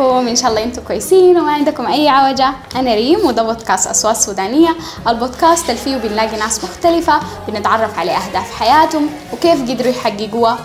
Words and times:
ازيكم 0.00 0.28
إن 0.28 0.36
شاء 0.36 0.50
الله 0.50 0.64
أنتم 0.64 0.82
كويسين 0.82 1.36
وما 1.40 1.52
عندكم 1.52 1.86
أي 1.86 2.08
عوجة. 2.08 2.50
أنا 2.76 2.94
ريم 2.94 3.26
وده 3.26 3.42
بودكاست 3.42 3.86
أصوات 3.86 4.16
سودانية. 4.16 4.68
البودكاست 5.08 5.70
اللي 5.70 5.80
فيه 5.80 5.96
بنلاقي 5.96 6.36
ناس 6.36 6.64
مختلفة 6.64 7.20
بنتعرف 7.48 7.98
على 7.98 8.10
أهداف 8.10 8.54
حياتهم 8.58 9.08
وكيف 9.32 9.70
قدروا 9.70 9.92
يحققوها 9.92 10.58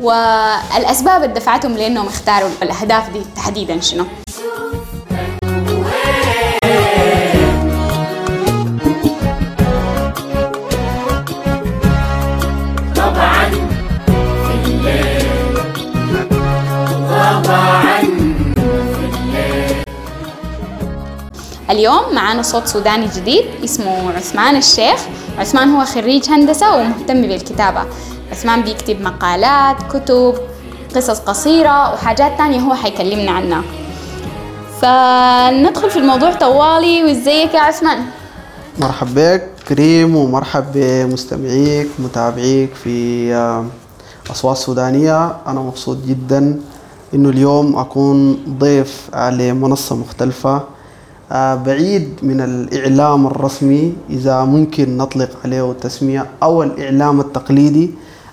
والأسباب 0.00 1.22
اللي 1.22 1.34
دفعتهم 1.34 1.76
لأنهم 1.76 2.06
اختاروا 2.06 2.50
الأهداف 2.62 3.10
دي 3.10 3.20
تحديدا 3.36 3.80
شنو؟ 3.80 4.04
اليوم 21.80 22.14
معانا 22.14 22.42
صوت 22.42 22.66
سوداني 22.66 23.06
جديد 23.16 23.44
اسمه 23.64 24.12
عثمان 24.12 24.56
الشيخ. 24.56 25.00
عثمان 25.38 25.70
هو 25.70 25.84
خريج 25.84 26.30
هندسة 26.30 26.76
ومهتم 26.76 27.22
بالكتابة. 27.22 27.84
عثمان 28.32 28.62
بيكتب 28.62 29.00
مقالات 29.00 29.76
كتب 29.92 30.34
قصص 30.96 31.20
قصيرة 31.20 31.94
وحاجات 31.94 32.38
تانية 32.38 32.60
هو 32.60 32.74
حيكلمنا 32.74 33.30
عنها. 33.30 33.62
فندخل 34.80 35.90
في 35.90 35.98
الموضوع 35.98 36.32
طوالي 36.34 37.04
وازيك 37.04 37.54
يا 37.54 37.60
عثمان؟ 37.60 37.98
مرحب 38.78 39.14
بك 39.14 39.48
كريم 39.68 40.16
ومرحب 40.16 40.64
بمستمعيك 40.74 41.88
متابعيك 41.98 42.74
في 42.74 43.34
أصوات 44.30 44.56
سودانية. 44.56 45.36
أنا 45.46 45.60
مبسوط 45.60 45.96
جدا 46.06 46.60
إنه 47.14 47.28
اليوم 47.28 47.78
أكون 47.78 48.44
ضيف 48.58 49.08
على 49.12 49.52
منصة 49.52 49.96
مختلفة 49.96 50.79
بعيد 51.34 52.08
من 52.22 52.40
الإعلام 52.40 53.26
الرسمي 53.26 53.92
إذا 54.10 54.44
ممكن 54.44 54.96
نطلق 54.96 55.30
عليه 55.44 55.70
التسمية 55.70 56.26
أو 56.42 56.62
الإعلام 56.62 57.20
التقليدي 57.20 57.90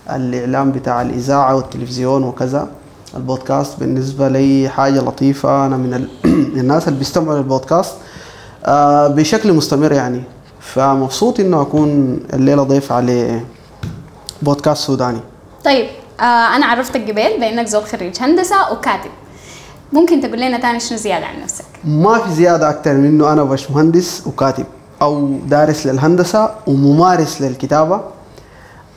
الإعلام 0.09 0.71
بتاع 0.71 1.01
الإذاعة 1.01 1.55
والتلفزيون 1.55 2.23
وكذا 2.23 2.67
البودكاست. 3.15 3.79
بالنسبة 3.79 4.27
لي 4.27 4.69
حاجة 4.69 4.99
لطيفة 4.99 5.65
أنا 5.65 5.77
من 5.77 5.93
ال- 5.93 6.09
الناس 6.59 6.87
اللي 6.87 6.99
بيستمعوا 6.99 7.37
للبودكاست 7.37 7.93
آه، 8.65 9.07
بشكل 9.07 9.53
مستمر 9.53 9.91
يعني. 9.91 10.21
فمبسوط 10.59 11.39
إنه 11.39 11.61
أكون 11.61 12.19
الليلة 12.33 12.63
ضيف 12.63 12.91
على 12.91 13.41
بودكاست 14.41 14.83
سوداني. 14.87 15.19
طيب 15.65 15.85
آه 16.19 16.23
أنا 16.55 16.65
عرفتك 16.65 17.01
قبل 17.01 17.13
بأنك 17.13 17.67
زول 17.67 17.83
خريج 17.83 18.15
هندسة 18.21 18.55
وكاتب. 18.71 19.09
ممكن 19.93 20.21
تقول 20.21 20.41
لنا 20.41 20.57
تاني 20.59 20.79
شنو 20.79 20.97
زيادة 20.97 21.25
عن 21.25 21.41
نفسك؟ 21.43 21.65
ما 21.83 22.19
في 22.19 22.31
زيادة 22.33 22.69
أكتر 22.69 22.93
من 22.93 23.05
إنه 23.05 23.33
أنا 23.33 23.43
باشمهندس 23.43 24.23
وكاتب 24.27 24.65
أو 25.01 25.29
دارس 25.47 25.87
للهندسة 25.87 26.49
وممارس 26.67 27.41
للكتابة. 27.41 28.01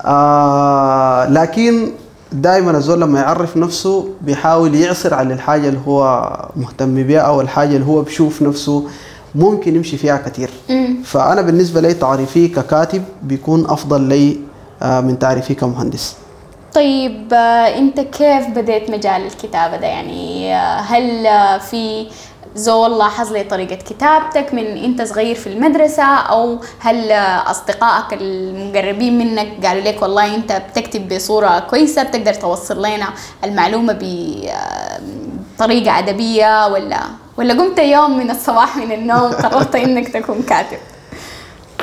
آه 0.05 1.27
لكن 1.29 1.89
دائما 2.33 2.71
الزول 2.71 3.01
لما 3.01 3.21
يعرف 3.21 3.57
نفسه 3.57 4.09
بيحاول 4.21 4.75
يعصر 4.75 5.15
على 5.15 5.35
الحاجة 5.35 5.69
اللي 5.69 5.81
هو 5.87 6.29
مهتم 6.57 6.95
بها 7.03 7.19
أو 7.21 7.41
الحاجة 7.41 7.77
اللي 7.77 7.87
هو 7.87 8.03
بيشوف 8.03 8.43
نفسه 8.43 8.85
ممكن 9.35 9.77
يمشي 9.77 9.97
فيها 9.97 10.17
كثير 10.17 10.51
فأنا 11.05 11.43
بالنسبة 11.43 11.81
لي 11.81 11.95
تعريفي 11.95 12.49
ككاتب 12.49 13.03
بيكون 13.23 13.67
أفضل 13.71 14.01
لي 14.01 14.37
آه 14.83 15.01
من 15.01 15.19
تعريفي 15.19 15.55
كمهندس. 15.55 16.17
طيب 16.75 17.35
آه، 17.35 17.79
انت 17.79 18.01
كيف 18.01 18.47
بديت 18.47 18.91
مجال 18.91 19.27
الكتابة 19.27 19.77
ده؟ 19.77 19.87
يعني 19.87 20.55
آه، 20.55 20.81
هل 20.81 21.27
آه، 21.27 21.59
في 21.59 22.07
زول 22.55 22.99
لاحظ 22.99 23.33
لي 23.33 23.45
طريقة 23.45 23.75
كتابتك 23.75 24.55
من 24.55 24.67
انت 24.67 25.03
صغير 25.03 25.35
في 25.35 25.47
المدرسة؟ 25.47 26.03
أو 26.05 26.59
هل 26.79 27.13
أصدقائك 27.47 28.13
المقربين 28.13 29.19
منك 29.19 29.67
قالوا 29.67 29.83
لك 29.83 30.03
والله 30.03 30.35
انت 30.35 30.53
بتكتب 30.53 31.15
بصورة 31.15 31.59
كويسة 31.59 32.03
بتقدر 32.03 32.35
توصل 32.35 32.79
لنا 32.79 33.07
المعلومة 33.45 33.99
بطريقة 35.59 35.99
أدبية؟ 35.99 36.67
ولا 36.69 37.01
ولا 37.37 37.55
قمت 37.55 37.79
يوم 37.79 38.19
من 38.19 38.31
الصباح 38.31 38.77
من 38.77 38.93
النوم 38.93 39.33
قررت 39.33 39.77
إنك 39.85 40.09
تكون 40.09 40.43
كاتب؟ 40.43 40.79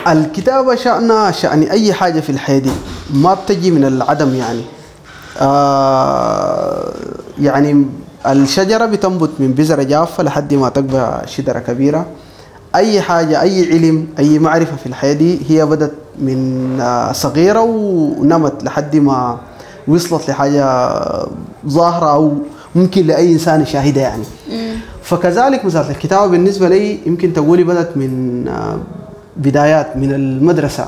الكتابة 0.07 0.75
شأنها 0.75 1.31
شأن 1.31 1.63
أي 1.63 1.93
حاجة 1.93 2.19
في 2.19 2.29
الحياة 2.29 2.59
دي 2.59 2.71
ما 3.13 3.33
بتجي 3.33 3.71
من 3.71 3.85
العدم 3.85 4.35
يعني. 4.35 4.76
يعني 7.39 7.85
الشجرة 8.27 8.85
بتنبت 8.85 9.29
من 9.39 9.51
بذرة 9.53 9.83
جافة 9.83 10.23
لحد 10.23 10.53
ما 10.53 10.69
تكبر 10.69 11.21
شجرة 11.25 11.59
كبيرة. 11.59 12.05
أي 12.75 13.01
حاجة 13.01 13.41
أي 13.41 13.73
علم 13.73 14.07
أي 14.19 14.39
معرفة 14.39 14.75
في 14.75 14.85
الحياة 14.85 15.13
دي 15.13 15.39
هي 15.49 15.65
بدت 15.65 15.91
من 16.19 16.77
آه 16.81 17.11
صغيرة 17.11 17.61
ونمت 17.61 18.63
لحد 18.63 18.95
ما 18.95 19.37
وصلت 19.87 20.29
لحاجة 20.29 20.65
ظاهرة 21.67 22.11
أو 22.13 22.33
ممكن 22.75 23.05
لأي 23.07 23.33
إنسان 23.33 23.61
يشاهدها 23.61 24.03
يعني. 24.03 24.23
فكذلك 25.03 25.65
مثلا 25.65 25.91
الكتابة 25.91 26.27
بالنسبة 26.27 26.69
لي 26.69 26.99
يمكن 27.05 27.33
تقولي 27.33 27.63
بدأت 27.63 27.97
من 27.97 28.47
آه، 28.47 28.77
بدايات 29.37 29.97
من 29.97 30.13
المدرسة. 30.13 30.85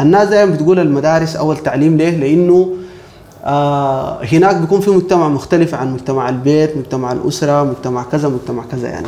الناس 0.00 0.28
دائما 0.28 0.54
بتقول 0.54 0.78
المدارس 0.78 1.36
أول 1.36 1.56
تعليم 1.56 1.96
ليه؟ 1.96 2.10
لأنه 2.16 2.68
آه 3.44 4.24
هناك 4.32 4.56
بيكون 4.56 4.80
في 4.80 4.90
مجتمع 4.90 5.28
مختلف 5.28 5.74
عن 5.74 5.92
مجتمع 5.94 6.28
البيت 6.28 6.76
مجتمع 6.76 7.12
الأسرة 7.12 7.62
مجتمع 7.64 8.02
كذا 8.02 8.28
مجتمع 8.28 8.62
كذا 8.72 8.88
يعني. 8.88 9.06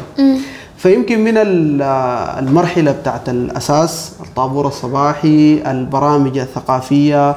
فيمكن 0.77 1.25
من 1.25 1.37
آه، 1.83 2.39
المرحلة 2.39 2.93
بتاعت 2.93 3.29
الأساس 3.29 4.13
الطابور 4.21 4.67
الصباحي 4.67 5.63
البرامج 5.67 6.39
الثقافية. 6.39 7.37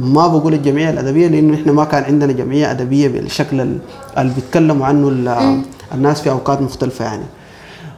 ما 0.00 0.26
بقول 0.26 0.54
الجمعية 0.54 0.90
الأدبية 0.90 1.28
لأنه 1.28 1.54
إحنا 1.54 1.72
ما 1.72 1.84
كان 1.84 2.04
عندنا 2.04 2.32
جمعية 2.32 2.70
أدبية 2.70 3.08
بالشكل 3.08 3.60
ال- 3.60 3.78
اللي 4.18 4.32
بيتكلموا 4.34 4.86
عنه 4.86 5.08
ال- 5.08 5.62
الناس 5.94 6.20
في 6.20 6.30
أوقات 6.30 6.62
مختلفة 6.62 7.04
يعني. 7.04 7.24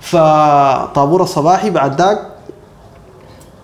فطابور 0.01 1.23
الصباحي 1.23 1.71
بعد 1.71 2.01
ذاك 2.01 2.19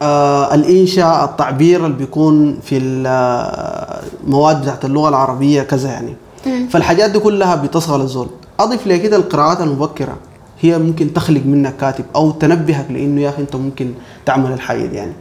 آه 0.02 0.54
الإنشاء 0.54 1.24
التعبير 1.24 1.86
اللي 1.86 1.96
بيكون 1.96 2.58
في 2.62 2.78
المواد 2.78 4.62
بتاعت 4.62 4.84
اللغة 4.84 5.08
العربية 5.08 5.62
كذا 5.62 5.88
يعني. 5.90 6.14
فالحاجات 6.70 7.10
دي 7.10 7.18
كلها 7.18 7.54
بتصغى 7.54 7.98
للزول 8.02 8.26
أضف 8.60 8.86
لي 8.86 8.98
كده 8.98 9.16
القراءات 9.16 9.60
المبكرة. 9.60 10.16
هي 10.60 10.78
ممكن 10.78 11.12
تخلق 11.12 11.40
منك 11.46 11.76
كاتب 11.76 12.04
أو 12.16 12.30
تنبهك 12.30 12.86
لأنه 12.90 13.20
يا 13.20 13.28
أخي 13.28 13.42
أنت 13.42 13.56
ممكن 13.56 13.92
تعمل 14.26 14.52
الحاجة 14.52 14.86
دي 14.86 14.96
يعني. 14.96 15.12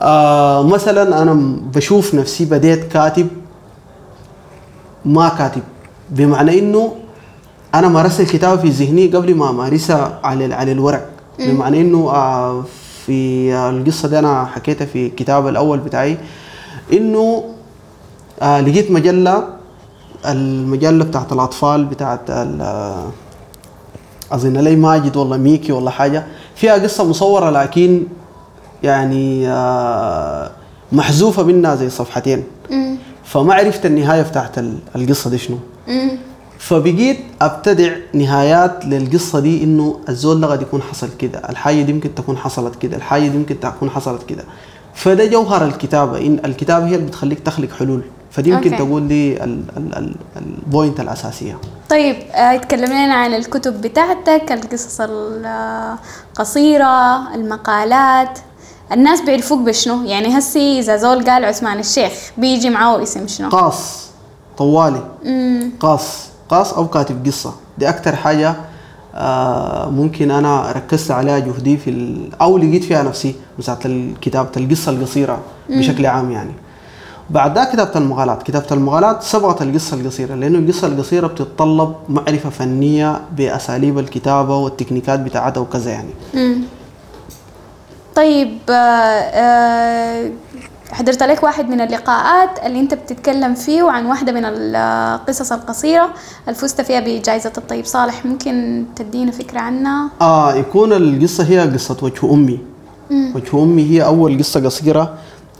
آه 0.00 0.62
مثلا 0.62 1.22
أنا 1.22 1.34
م- 1.34 1.70
بشوف 1.74 2.14
نفسي 2.14 2.44
بديت 2.44 2.92
كاتب 2.92 3.28
ما 5.04 5.28
كاتب. 5.28 5.62
بمعنى 6.10 6.58
إنه 6.58 6.92
أنا 7.74 7.88
مارست 7.88 8.20
الكتابة 8.20 8.60
في 8.62 8.68
ذهني 8.68 9.06
قبل 9.06 9.34
ما 9.34 9.50
أمارسها 9.50 10.18
على 10.24 10.54
على 10.54 10.72
الورق. 10.72 11.06
بمعنى 11.38 11.80
إنه 11.80 12.10
آه، 12.10 12.64
في 13.06 13.52
القصة 13.54 14.08
دي 14.08 14.18
أنا 14.18 14.44
حكيتها 14.44 14.84
في 14.84 15.06
الكتاب 15.06 15.48
الأول 15.48 15.78
بتاعي 15.78 16.16
إنه 16.92 17.44
آه 18.42 18.60
لقيت 18.60 18.90
مجلة 18.90 19.48
المجلة 20.26 21.04
بتاعت 21.04 21.32
الأطفال 21.32 21.84
بتاعت 21.84 22.30
آه، 22.30 23.10
أظن 24.32 24.56
لي 24.56 24.76
ماجد 24.76 25.16
والله 25.16 25.36
ميكي 25.36 25.72
والله 25.72 25.90
حاجة. 25.90 26.26
فيها 26.54 26.74
قصة 26.74 27.04
مصورة 27.04 27.50
لكن 27.50 28.02
يعني 28.82 29.48
آه 29.48 30.50
محذوفة 30.92 31.42
منها 31.42 31.74
زي 31.74 31.90
صفحتين. 31.90 32.44
فما 33.24 33.54
عرفت 33.54 33.86
النهاية 33.86 34.22
بتاعت 34.22 34.58
ال- 34.58 34.78
القصة 34.96 35.30
دي 35.30 35.38
شنو. 35.38 35.58
فبقيت 36.58 37.18
أبتدع 37.42 37.92
نهايات 38.12 38.84
للقصة 38.84 39.40
دي 39.40 39.64
إنه 39.64 40.00
الزول 40.08 40.40
ده 40.40 40.46
قد 40.46 40.62
يكون 40.62 40.82
حصل 40.82 41.08
كده 41.18 41.38
الحاجة 41.48 41.82
دي 41.82 41.92
ممكن 41.92 42.14
تكون 42.14 42.36
حصلت 42.36 42.76
كده 42.76 42.96
الحاجة 42.96 43.28
دي 43.28 43.38
ممكن 43.38 43.60
تكون 43.60 43.90
حصلت 43.90 44.22
كده. 44.22 44.44
فده 44.94 45.24
جوهر 45.26 45.64
الكتابة 45.64 46.18
إن 46.18 46.40
الكتابة 46.44 46.86
هي 46.86 46.94
اللي 46.94 47.06
بتخليك 47.06 47.40
تخلق 47.40 47.70
حلول. 47.78 48.02
فدي 48.30 48.50
يمكن 48.50 48.72
okay. 48.74 48.84
تقول 48.84 49.02
لي 49.02 49.44
ال- 49.44 49.62
ال- 49.76 49.96
ال- 49.96 50.14
ال 50.36 50.47
point 50.47 51.00
الأساسية. 51.00 51.58
طيب 51.90 52.16
آه، 52.32 52.54
اتكلم 52.54 52.84
لنا 52.84 53.14
عن 53.14 53.34
الكتب 53.34 53.80
بتاعتك 53.80 54.52
القصص 54.52 55.00
القصيرة 56.30 57.34
المقالات. 57.34 58.38
الناس 58.92 59.20
بيعرفوك 59.20 59.60
بشنو؟ 59.60 60.02
يعني 60.04 60.38
هسي 60.38 60.78
إذا 60.78 60.96
زول 60.96 61.30
قال 61.30 61.44
عثمان 61.44 61.78
الشيخ 61.78 62.12
بيجي 62.38 62.70
معاه 62.70 63.02
اسم 63.02 63.26
شنو؟ 63.26 63.48
قاص 63.48 64.06
طوالي. 64.58 65.02
مم. 65.24 65.70
قاص. 65.80 66.26
قاص 66.48 66.72
أو 66.72 66.88
كاتب 66.88 67.26
قصة. 67.26 67.54
دي 67.78 67.88
أكتر 67.88 68.16
حاجة 68.16 68.54
آه 69.14 69.90
ممكن 69.90 70.30
أنا 70.30 70.72
ركزت 70.72 71.10
عليها 71.10 71.38
جهدي 71.38 71.76
في 71.76 71.90
ال... 71.90 72.28
أو 72.40 72.58
لقيت 72.58 72.84
فيها 72.84 73.02
نفسي 73.02 73.34
مساعدة 73.58 73.90
كتابه 74.20 74.48
القصة 74.56 74.92
القصيرة 74.92 75.38
بشكل 75.70 76.06
عام 76.06 76.30
يعني. 76.30 76.52
بعد 77.30 77.58
ذاك 77.58 77.72
كتابة 77.72 77.96
المقالات 77.96 78.42
كتابة 78.42 78.66
المقالات 78.72 79.22
صبغت 79.22 79.62
القصة 79.62 79.96
القصيرة 79.96 80.34
لأنه 80.34 80.58
القصة 80.58 80.86
القصيرة 80.86 81.26
بتتطلب 81.26 81.94
معرفة 82.08 82.50
فنية 82.50 83.20
بأساليب 83.36 83.98
الكتابة 83.98 84.56
والتكنيكات 84.56 85.20
بتاعتها 85.20 85.60
وكذا 85.60 85.90
يعني. 85.90 86.10
مم. 86.34 86.56
طيب 88.16 88.58
آه، 88.70 88.72
آه، 88.72 90.30
حضرت 90.92 91.22
لك 91.22 91.42
واحد 91.42 91.68
من 91.68 91.80
اللقاءات 91.80 92.50
اللي 92.66 92.80
انت 92.80 92.94
بتتكلم 92.94 93.54
فيه 93.54 93.82
وعن 93.82 94.06
واحدة 94.06 94.32
من 94.32 94.44
القصص 94.44 95.52
القصيرة. 95.52 96.10
اللي 96.48 96.58
فزت 96.58 96.80
فيها 96.80 97.00
بجائزة 97.00 97.52
الطيب 97.58 97.84
صالح 97.84 98.26
ممكن 98.26 98.84
تدينا 98.96 99.30
فكرة 99.32 99.60
عنها؟ 99.60 100.10
آه 100.20 100.54
يكون 100.54 100.92
القصة 100.92 101.44
هي 101.44 101.60
قصة 101.60 101.96
وجه 102.02 102.34
أمي. 102.34 102.58
وجه 103.10 103.62
أمي 103.62 103.90
هي 103.90 104.04
أول 104.04 104.38
قصة 104.38 104.64
قصيرة. 104.64 105.14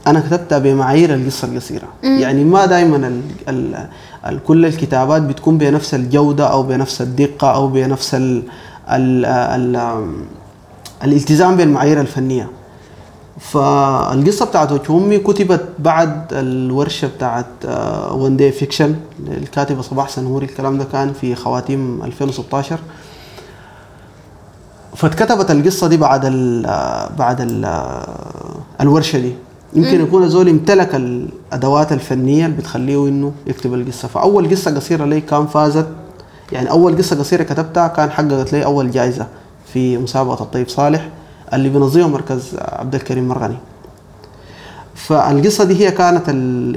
أنا 0.07 0.19
كتبتها 0.19 0.57
بمعايير 0.59 1.13
القصة 1.13 1.47
القصيرة. 1.47 1.87
يعني 2.03 2.43
ما 2.43 2.65
دائما 2.65 2.97
ال 2.97 3.21
ال 3.49 3.87
ال 4.25 4.43
كل 4.43 4.65
الكتابات 4.65 5.21
بتكون 5.21 5.57
بنفس 5.57 5.93
الجودة 5.93 6.47
أو 6.47 6.63
بنفس 6.63 7.01
الدقة 7.01 7.55
أو 7.55 7.67
بنفس 7.67 8.15
ال 8.15 8.43
ال 8.91 9.25
ال 9.25 10.01
الالتزام 11.03 11.55
بالمعايير 11.57 12.01
الفنية. 12.01 12.49
فالقصة 13.39 14.45
بتاعت 14.45 14.89
وجه 14.89 15.17
كتبت 15.17 15.65
بعد 15.79 16.21
الورشة 16.31 17.07
بتاعت 17.07 17.45
ون 18.11 18.37
داي 18.37 18.51
فيكشن 18.51 18.95
الكاتبة 19.27 19.81
صباح 19.81 20.09
سنوري 20.09 20.45
الكلام 20.45 20.77
ده 20.77 20.83
كان 20.83 21.13
في 21.13 21.35
خواتيم 21.35 22.03
2016 22.03 22.79
فاتكتبت 24.95 25.51
القصة 25.51 25.87
دي 25.87 25.97
بعد 25.97 26.21
ال 26.25 26.61
بعد 27.17 27.41
ال 27.41 27.65
الورشة 28.81 29.19
دي. 29.19 29.31
يمكن 29.73 30.01
يكون 30.01 30.23
الزول 30.23 30.49
امتلك 30.49 30.95
الادوات 30.95 31.91
الفنية 31.91 32.45
اللي 32.45 32.57
بتخليه 32.57 33.07
إنه 33.07 33.31
يكتب 33.47 33.73
القصة. 33.73 34.07
فأول 34.07 34.49
قصة 34.49 34.75
قصيرة 34.75 35.05
لي 35.05 35.21
كان 35.21 35.47
فازت 35.47 35.87
يعني 36.51 36.69
أول 36.69 36.97
قصة 36.97 37.19
قصيرة 37.19 37.43
كتبتها 37.43 37.87
كان 37.87 38.11
حققت 38.11 38.53
لي 38.53 38.65
أول 38.65 38.91
جائزة 38.91 39.27
في 39.73 39.97
مسابقة 39.97 40.43
الطيب 40.43 40.69
صالح. 40.69 41.09
اللي 41.53 41.69
بينظمها 41.69 42.07
مركز 42.07 42.55
عبد 42.59 42.95
الكريم 42.95 43.27
مرغني. 43.27 43.57
فالقصة 44.95 45.63
دي 45.63 45.85
هي 45.85 45.91
كانت 45.91 46.27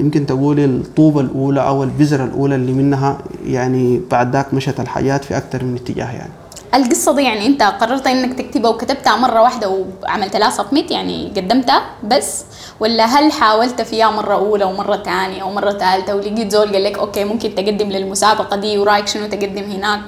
يمكن 0.01 0.25
تقولي 0.25 0.65
الطوبه 0.65 1.21
الأولى 1.21 1.61
أو 1.61 1.83
البذرة 1.83 2.23
الأولى 2.23 2.55
اللي 2.55 2.71
منها 2.71 3.17
يعني 3.45 4.01
بعد 4.11 4.33
ذاك 4.33 4.53
مشت 4.53 4.79
الحياة 4.79 5.17
في 5.17 5.37
أكثر 5.37 5.63
من 5.63 5.75
اتجاه 5.75 6.11
يعني. 6.11 6.31
القصة 6.73 7.15
دي 7.15 7.23
يعني 7.23 7.45
أنت 7.45 7.63
قررت 7.63 8.07
إنك 8.07 8.33
تكتبها 8.33 8.69
وكتبتها 8.71 9.15
مرة 9.15 9.41
واحدة 9.41 9.85
وعملت 10.03 10.35
لها 10.35 10.49
سبميت 10.49 10.91
يعني 10.91 11.31
قدمتها 11.37 11.83
بس؟ 12.03 12.43
ولا 12.79 13.05
هل 13.05 13.31
حاولت 13.31 13.81
فيها 13.81 14.11
مرة 14.11 14.33
أولى 14.33 14.65
ومرة 14.65 14.97
ثانية 14.97 15.43
ومرة 15.43 15.71
ثالثة 15.71 16.15
ولقيت 16.15 16.51
زول 16.51 16.73
قال 16.73 16.83
لك 16.83 16.97
أوكي 16.97 17.23
ممكن 17.23 17.55
تقدم 17.55 17.89
للمسابقة 17.89 18.55
دي 18.55 18.77
ورأيك 18.77 19.07
شنو 19.07 19.27
تقدم 19.27 19.63
هناك؟ 19.63 20.01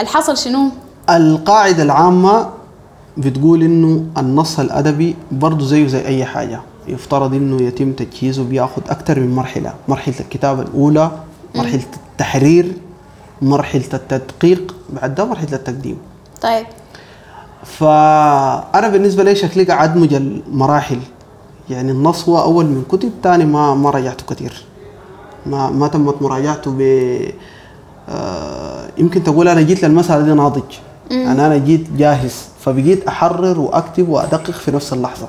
الحصل 0.00 0.36
شنو؟ 0.38 0.68
القاعدة 1.10 1.82
العامة 1.82 2.59
بتقول 3.16 3.62
إنه 3.62 4.04
النص 4.18 4.60
الأدبي 4.60 5.16
برضه 5.32 5.66
زيه 5.66 5.86
زي 5.86 6.06
أي 6.06 6.24
حاجة. 6.24 6.60
يفترض 6.88 7.34
إنه 7.34 7.62
يتم 7.62 7.92
تجهيزه 7.92 8.44
بياخد 8.44 8.82
أكثر 8.88 9.20
من 9.20 9.34
مرحلة. 9.34 9.74
مرحلة 9.88 10.14
الكتابة 10.20 10.62
الأولى 10.62 11.10
مرحلة 11.54 11.82
التحرير 12.12 12.72
مرحلة 13.42 13.84
التدقيق 13.94 14.74
بعد 14.90 15.14
ده 15.14 15.24
مرحلة 15.24 15.52
التقديم. 15.52 15.98
طيب. 16.42 16.66
فأنا 17.64 18.88
بالنسبة 18.88 19.22
لي 19.24 19.34
شكلي 19.34 19.64
قاعد 19.64 19.90
ادمج 19.90 20.14
المراحل 20.14 20.98
يعني 21.70 21.90
النص 21.92 22.28
هو 22.28 22.42
أول 22.42 22.64
من 22.66 22.84
كتب 22.88 23.12
تاني 23.22 23.44
ما 23.44 23.74
ما 23.74 23.90
راجعته 23.90 24.34
كثير 24.34 24.64
ما 25.46 25.70
ما 25.70 25.88
تمت 25.88 26.22
مراجعته 26.22 26.70
ب 26.78 26.80
آه، 28.08 28.88
يمكن 28.98 29.22
تقول 29.22 29.48
أنا 29.48 29.62
جيت 29.62 29.84
للمسألة 29.84 30.24
دي 30.24 30.32
ناضج. 30.32 30.62
أنا 31.12 31.46
أنا 31.46 31.58
جيت 31.58 31.90
جاهز 31.96 32.34
فبقيت 32.60 33.06
أحرر 33.08 33.60
وأكتب 33.60 34.08
وأدقق 34.08 34.50
في 34.50 34.70
نفس 34.70 34.92
اللحظة 34.92 35.28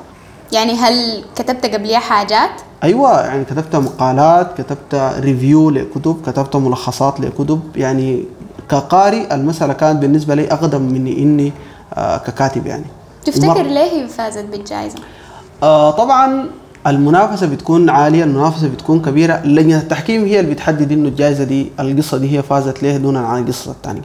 يعني 0.52 0.74
هل 0.74 1.24
كتبت 1.36 1.66
قبليها 1.66 2.00
حاجات؟ 2.00 2.50
أيوه 2.84 3.22
يعني 3.22 3.46
كتبت 3.46 3.76
مقالات 3.76 4.62
كتبت 4.62 4.96
ريفيو 5.20 5.70
لكتب 5.70 6.22
كتبت 6.26 6.56
ملخصات 6.56 7.20
لكتب 7.20 7.62
يعني 7.76 8.26
كقارئ 8.70 9.34
المسألة 9.36 9.74
كانت 9.74 10.02
بالنسبة 10.02 10.36
لي 10.36 10.52
أقدم 10.54 10.82
من 10.82 11.08
إني 11.08 11.54
آه، 11.94 12.18
ككاتب 12.18 12.68
يعني 12.68 12.86
تفتكر 13.26 13.62
ليه 13.64 14.08
فازت 14.08 14.46
بالجائزة؟ 14.46 15.00
آه 15.64 15.92
طبعا 15.92 16.46
المنافسة 16.88 17.48
بتكون 17.48 17.90
عالية 17.90 18.24
المنافسة 18.24 18.68
بتكون 18.68 19.02
كبيرة 19.02 19.42
لجنه 19.46 19.78
التحكيم 19.80 20.26
هي 20.26 20.40
اللي 20.40 20.52
بتحدد 20.52 20.92
إنه 20.92 21.08
الجائزة 21.10 21.44
دي 21.44 21.68
القصة 21.80 22.18
دي 22.18 22.38
هي 22.38 22.42
فازت 22.44 22.84
ليه 22.84 22.98
دونا 22.98 23.20
عن 23.20 23.42
القصة 23.44 23.72
الثانية 23.72 24.02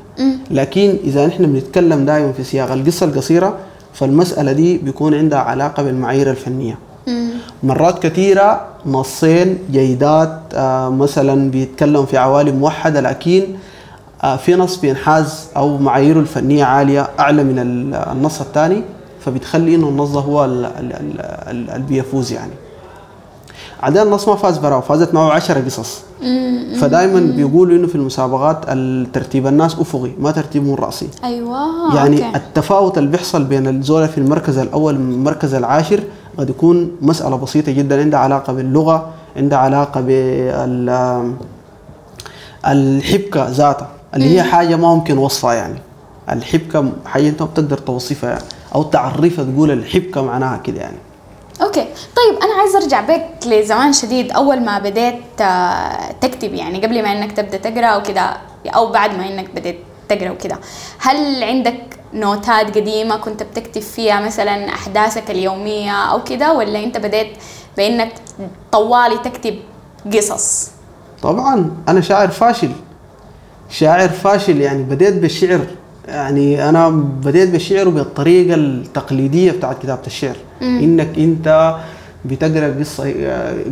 لكن 0.51 0.97
إذا 1.05 1.27
نحن 1.27 1.47
بنتكلم 1.47 2.05
دائما 2.07 2.33
في 2.33 2.45
سياق 2.45 2.73
القصة 2.73 3.07
القصيرة 3.07 3.57
فالمسألة 3.95 4.53
دي 4.53 4.79
بيكون 4.79 5.15
عندها 5.15 5.39
علاقة 5.39 5.83
بالمعايير 5.83 6.31
الفنية. 6.31 6.79
مرات 7.63 8.03
كثيرة 8.03 8.67
نصين 8.87 9.59
جيدات 9.73 10.41
آه 10.55 10.89
مثلا 10.91 11.51
بيتكلم 11.51 12.07
في 12.07 12.17
عوالم 12.19 12.57
موحدة 12.57 13.01
لكن 13.01 13.43
آه 14.25 14.37
في 14.37 14.55
نص 14.55 14.77
بينحاز 14.77 15.49
أو 15.57 15.79
معاييره 15.79 16.21
الفنية 16.21 16.65
عالية 16.65 17.09
أعلى 17.21 17.45
من 17.45 17.59
ال- 17.59 17.95
النص 17.95 18.41
الثاني 18.41 18.83
فبتخلي 19.21 19.75
إنه 19.75 19.89
النص 19.89 20.11
هو 20.17 20.45
ال- 20.45 20.65
ال- 20.65 20.93
ال- 20.93 21.21
ال- 21.21 21.71
اللي 21.71 21.87
بيفوز 21.89 22.33
يعني. 22.33 22.53
عدد 23.83 23.97
النص 23.97 24.29
ما 24.29 24.37
فاز 24.37 24.59
براه 24.59 24.81
فازت 24.81 25.15
معه 25.15 25.31
عشرة 25.33 25.61
قصص. 25.61 26.01
فدائما 26.81 27.21
بيقولوا 27.21 27.77
إنه 27.77 27.87
في 27.87 27.95
المسابقات 27.95 28.59
الترتيب 28.69 29.47
الناس 29.47 29.75
أفقي 29.75 30.11
ما 30.19 30.31
ترتيبهم 30.31 30.75
رأسي. 30.75 31.09
أيوه 31.25 31.95
يعني 31.97 32.27
أوكي. 32.27 32.37
التفاوت 32.37 32.99
اللي 32.99 33.11
بيحصل 33.11 33.45
بين 33.45 33.67
الزول 33.69 34.09
في 34.09 34.19
المركز 34.19 34.59
الأول 34.59 34.99
من 34.99 35.13
المركز 35.15 35.55
العاشر 35.55 36.01
قد 36.39 36.51
يكون 36.51 36.91
مسألة 37.01 37.37
بسيطة 37.37 37.73
جدا 37.73 38.01
عندها 38.01 38.21
علاقة 38.21 38.53
باللغة 38.53 39.09
عندها 39.37 39.59
علاقة 39.59 40.01
بال 40.01 40.91
الحبكة 42.67 43.49
ذاتها 43.51 43.89
اللي 44.15 44.35
هي 44.37 44.43
حاجة 44.43 44.77
ما 44.77 44.95
ممكن 44.95 45.19
وصفها 45.19 45.55
يعني. 45.55 45.79
الحبكة 46.33 46.85
حاجة 47.07 47.29
أنت 47.29 47.43
ما 47.43 47.49
بتقدر 47.49 47.79
توصفها 47.79 48.31
يعني 48.31 48.45
أو 48.75 48.83
تعرفها 48.83 49.45
تقول 49.45 49.71
الحبكة 49.71 50.23
معناها 50.23 50.57
كده 50.57 50.81
يعني. 50.81 50.97
okay. 51.63 51.87
طيب 52.17 52.39
أنا 52.43 52.55
عايز 52.61 52.77
أرجع 52.77 53.01
بك 53.01 53.47
لزمان 53.47 53.93
شديد 53.93 54.33
أول 54.33 54.61
ما 54.61 54.79
بديت 54.79 55.41
آه، 55.41 56.13
تكتب 56.21 56.55
يعني 56.55 56.87
قبل 56.87 57.03
ما 57.03 57.13
إنك 57.13 57.33
تبدأ 57.33 57.57
تقرأ 57.57 57.99
كده 57.99 58.37
أو 58.67 58.91
بعد 58.93 59.19
ما 59.19 59.29
إنك 59.29 59.51
بديت 59.55 59.79
تقرأ 60.09 60.31
وكده. 60.31 60.59
هل 60.99 61.45
عندك 61.45 61.81
نوتات 62.15 62.77
قديمة 62.79 63.17
كنت 63.17 63.43
بتكتب 63.43 63.81
فيها 63.83 64.21
مثلا 64.21 64.69
أحداثك 64.69 65.31
اليومية 65.31 65.93
أو 65.93 66.25
كده 66.25 66.53
ولا 66.53 66.85
أنت 66.85 66.99
بديت 66.99 67.29
بإنك 67.77 68.13
طوالي 68.73 69.19
تكتب 69.19 69.59
قصص؟ 70.15 70.71
طبعا 71.23 71.71
أنا 71.89 72.01
شاعر 72.01 72.29
فاشل. 72.29 72.71
شاعر 73.71 74.09
فاشل 74.09 74.61
يعني 74.61 74.83
بديت 74.83 75.15
بالشعر. 75.15 75.67
يعني 76.09 76.69
أنا 76.69 76.89
بديت 77.25 77.51
بالشعر 77.51 77.89
بالطريقة 77.89 78.55
التقليدية 78.55 79.53
بتاعت 79.53 79.79
كتابة 79.83 80.07
الشعر. 80.07 80.37
إنك 80.63 81.19
أنت 81.19 81.75
بتقرأ 82.25 82.75
قصة 82.81 83.15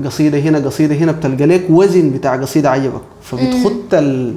قصيدة 0.04 0.38
هنا 0.38 0.58
قصيدة 0.58 0.94
هنا 0.94 1.12
بتلقى 1.12 1.46
لك 1.46 1.62
وزن 1.70 2.10
بتاع 2.10 2.36
قصيدة 2.36 2.70
عجبك. 2.70 3.00
فبتخط 3.22 3.94
ال- 3.94 4.34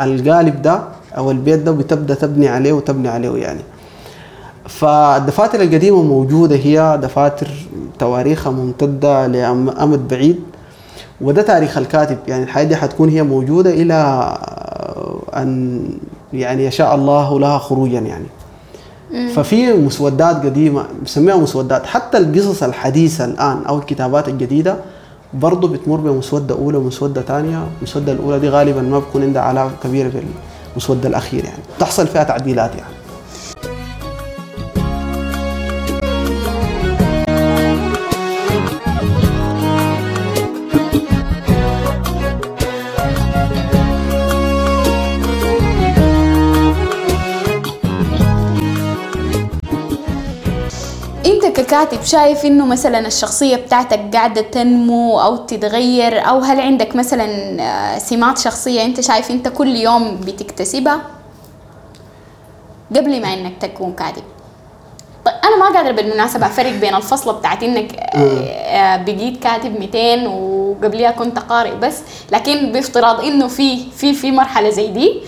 القالب 0.00 0.62
ده 0.62 0.80
أو 1.16 1.30
البيت 1.30 1.58
ده 1.60 1.72
بتبدا 1.72 2.14
تبني 2.14 2.48
عليه 2.48 2.72
وتبني 2.72 3.08
عليه 3.08 3.36
يعني. 3.36 3.60
فالدفاتر 4.68 5.60
القديمة 5.62 6.02
موجودة 6.02 6.56
هي 6.56 6.98
دفاتر 7.02 7.48
تواريخها 7.98 8.52
ممتدة 8.52 9.26
لامد 9.26 10.08
بعيد. 10.08 10.40
وده 11.20 11.42
تاريخ 11.42 11.78
الكاتب. 11.78 12.18
يعني 12.28 12.42
الحياة 12.44 12.64
دي 12.64 12.76
حتكون 12.76 13.08
هي 13.08 13.22
موجودة 13.22 13.70
إلى 13.70 13.94
أن 15.36 15.80
يعني 16.32 16.64
يشاء 16.66 16.94
الله 16.94 17.40
لها 17.40 17.58
خروجا 17.58 17.98
يعني. 17.98 18.26
ففي 19.34 19.72
مسودات 19.72 20.36
قديمة 20.44 20.84
بسميها 21.04 21.36
مسودات. 21.36 21.86
حتى 21.86 22.18
القصص 22.18 22.62
الحديثة 22.62 23.24
الآن 23.24 23.62
أو 23.68 23.78
الكتابات 23.78 24.28
الجديدة 24.28 24.76
برضه 25.34 25.68
بتمر 25.68 25.96
بمسودة 25.96 26.54
أولى 26.54 26.78
ومسودة 26.78 27.22
ثانية 27.22 27.66
المسودة 27.78 28.12
الأولى 28.12 28.38
دي 28.38 28.48
غالبا 28.48 28.82
ما 28.82 28.98
بكون 28.98 29.22
عندها 29.22 29.42
علاقة 29.42 29.70
كبيرة 29.84 30.12
بالمسودة 30.74 31.08
الأخير 31.08 31.44
يعني. 31.44 31.62
تحصل 31.78 32.06
فيها 32.06 32.24
تعديلات 32.24 32.70
يعني. 32.74 32.95
انت 51.76 51.84
ككاتب 51.84 52.04
شايف 52.04 52.44
إنه 52.44 52.66
مثلا 52.66 53.06
الشخصية 53.06 53.56
بتاعتك 53.56 54.00
قاعدة 54.12 54.40
تنمو 54.40 55.20
أو 55.20 55.36
تتغير 55.36 56.28
أو 56.28 56.38
هل 56.38 56.60
عندك 56.60 56.96
مثلا 56.96 57.26
آه، 57.60 57.98
سمات 57.98 58.38
شخصية 58.38 58.84
أنت 58.84 59.00
شايف 59.00 59.30
أنت 59.30 59.48
كل 59.48 59.68
يوم 59.68 60.16
بتكتسبها؟ 60.16 61.00
قبل 62.96 63.22
ما 63.22 63.34
إنك 63.34 63.52
تكون 63.60 63.92
كاتب 63.92 64.22
طيب 65.24 65.34
أنا 65.44 65.56
ما 65.56 65.76
قادرة 65.76 65.92
بالمناسبة 65.92 66.46
أفرق 66.46 66.72
بين 66.72 66.94
الفصله 66.94 67.32
بتاعت 67.32 67.62
إنك 67.62 67.92
آه، 67.96 68.18
آه، 68.18 68.96
بقيت 68.96 69.42
كاتب 69.42 69.80
200 69.80 70.28
وقبلها 70.28 71.10
كنت 71.10 71.38
قارئ 71.38 71.74
بس 71.74 71.98
لكن 72.32 72.72
بافتراض 72.72 73.20
إنه 73.24 73.48
في 73.48 73.90
في 73.90 74.14
في 74.14 74.30
مرحلة 74.30 74.70
زي 74.70 74.86
دي 74.86 75.20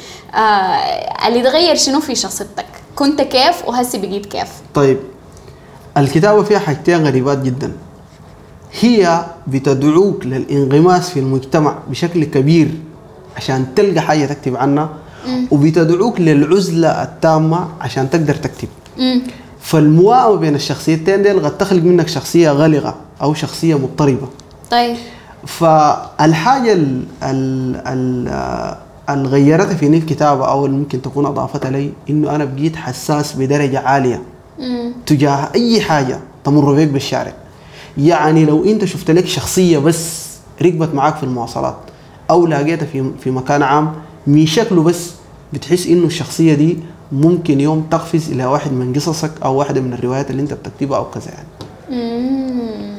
اللي 1.26 1.42
تغير 1.42 1.74
شنو 1.74 2.00
في 2.00 2.14
شخصيتك؟ 2.14 2.66
كنت 2.96 3.22
كيف 3.22 3.68
وهسي 3.68 3.98
بقيت 3.98 4.26
كيف؟ 4.26 4.48
طيب 4.74 4.98
الكتابة 5.98 6.42
فيها 6.42 6.58
حاجتين 6.58 7.06
غريبات 7.06 7.42
جدا. 7.42 7.72
هي 8.80 9.24
بتدعوك 9.46 10.26
للانغماس 10.26 11.10
في 11.10 11.20
المجتمع 11.20 11.78
بشكل 11.90 12.24
كبير 12.24 12.68
عشان 13.36 13.66
تلقى 13.74 14.00
حاجة 14.00 14.26
تكتب 14.26 14.56
عنها 14.56 14.88
وبتدعوك 15.50 16.20
للعزلة 16.20 17.02
التامة 17.02 17.68
عشان 17.80 18.10
تقدر 18.10 18.34
تكتب. 18.34 18.68
فالمواءمة 19.60 20.36
بين 20.36 20.54
الشخصيتين 20.54 21.22
دي 21.22 21.30
قد 21.30 21.58
تخلق 21.58 21.82
منك 21.82 22.08
شخصية 22.08 22.50
غلقة 22.50 22.94
أو 23.22 23.34
شخصية 23.34 23.78
مضطربة. 23.78 24.28
طيب. 24.70 24.96
فالحاجة 25.46 26.72
ال 26.72 27.02
ال 27.22 27.76
ال 27.86 28.28
اللي 29.10 29.28
غيرتها 29.28 29.74
فيني 29.74 29.96
الكتابة 29.96 30.48
أو 30.48 30.66
اللي 30.66 30.76
ممكن 30.76 31.02
تكون 31.02 31.26
أضافتها 31.26 31.70
لي 31.70 31.92
إنه 32.10 32.34
أنا 32.34 32.44
بقيت 32.44 32.76
حساس 32.76 33.32
بدرجة 33.36 33.78
عالية. 33.80 34.22
مم. 34.58 34.92
تجاه 35.06 35.48
أي 35.54 35.80
حاجة 35.80 36.20
تمر 36.44 36.74
بيك 36.74 36.88
بالشارع 36.88 37.32
يعني 37.98 38.44
لو 38.44 38.64
أنت 38.64 38.84
شفت 38.84 39.10
لك 39.10 39.26
شخصية 39.26 39.78
بس 39.78 40.26
ركبت 40.62 40.94
معاك 40.94 41.16
في 41.16 41.22
المواصلات 41.22 41.76
أو 42.30 42.46
لقيتها 42.46 42.86
في 42.86 43.10
في 43.20 43.30
مكان 43.30 43.62
عام 43.62 43.92
من 44.26 44.46
شكله 44.46 44.82
بس 44.82 45.10
بتحس 45.52 45.86
إنه 45.86 46.06
الشخصية 46.06 46.54
دي 46.54 46.78
ممكن 47.12 47.60
يوم 47.60 47.86
تقفز 47.90 48.30
إلى 48.30 48.44
واحد 48.46 48.72
من 48.72 48.92
قصصك 48.92 49.30
أو 49.44 49.54
واحدة 49.56 49.80
من 49.80 49.92
الروايات 49.92 50.30
اللي 50.30 50.42
أنت 50.42 50.52
بتكتبها 50.54 50.96
أو 50.98 51.04
كذا 51.10 51.30
يعني 51.30 51.48
مم. 51.90 52.98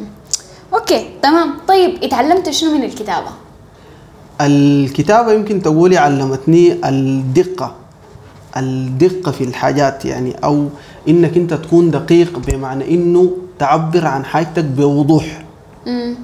أوكي 0.74 1.10
تمام 1.22 1.54
طيب 1.68 2.04
اتعلمت 2.04 2.50
شنو 2.50 2.78
من 2.78 2.84
الكتابة 2.84 3.28
الكتابة 4.42 5.34
يمكن 5.34 5.62
تقولي 5.62 5.98
علمتني 5.98 6.90
الدقة 6.90 7.76
الدقة 8.58 9.32
في 9.32 9.44
الحاجات 9.44 10.06
يعني 10.06 10.36
أو 10.44 10.68
إنك 11.08 11.38
أنت 11.38 11.54
تكون 11.54 11.92
دقيق 11.92 12.40
بمعنى 12.48 12.94
إنه 12.96 13.32
تعبر 13.60 14.06
عن 14.08 14.26
حاجتك 14.26 14.64
بوضوح. 14.64 15.44
مم. 15.88 16.16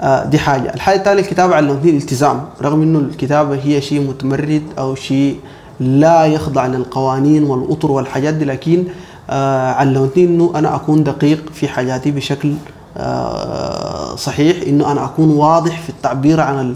آه 0.00 0.24
دي 0.24 0.38
حاجة. 0.38 0.74
الحاجة 0.74 0.98
الثانية 0.98 1.20
الكتابة 1.22 1.54
علمتني 1.54 1.90
الالتزام. 1.90 2.40
رغم 2.62 2.82
إنه 2.82 2.98
الكتابة 2.98 3.54
هي 3.64 3.80
شيء 3.80 4.00
متمرد 4.00 4.62
أو 4.78 4.94
شيء 4.94 5.36
لا 5.80 6.24
يخضع 6.26 6.66
للقوانين 6.66 7.44
والأطر 7.44 7.90
والحاجات 7.92 8.34
دي 8.34 8.44
لكن 8.44 8.84
آه 9.30 9.72
علمتني 9.72 10.24
إنه 10.24 10.52
أنا 10.54 10.76
أكون 10.76 11.04
دقيق 11.04 11.50
في 11.54 11.68
حاجاتي 11.68 12.10
بشكل 12.10 12.54
آه 12.96 14.16
صحيح. 14.16 14.56
إنه 14.66 14.92
أنا 14.92 15.04
أكون 15.04 15.30
واضح 15.30 15.80
في 15.80 15.88
التعبير 15.88 16.40
عن 16.40 16.74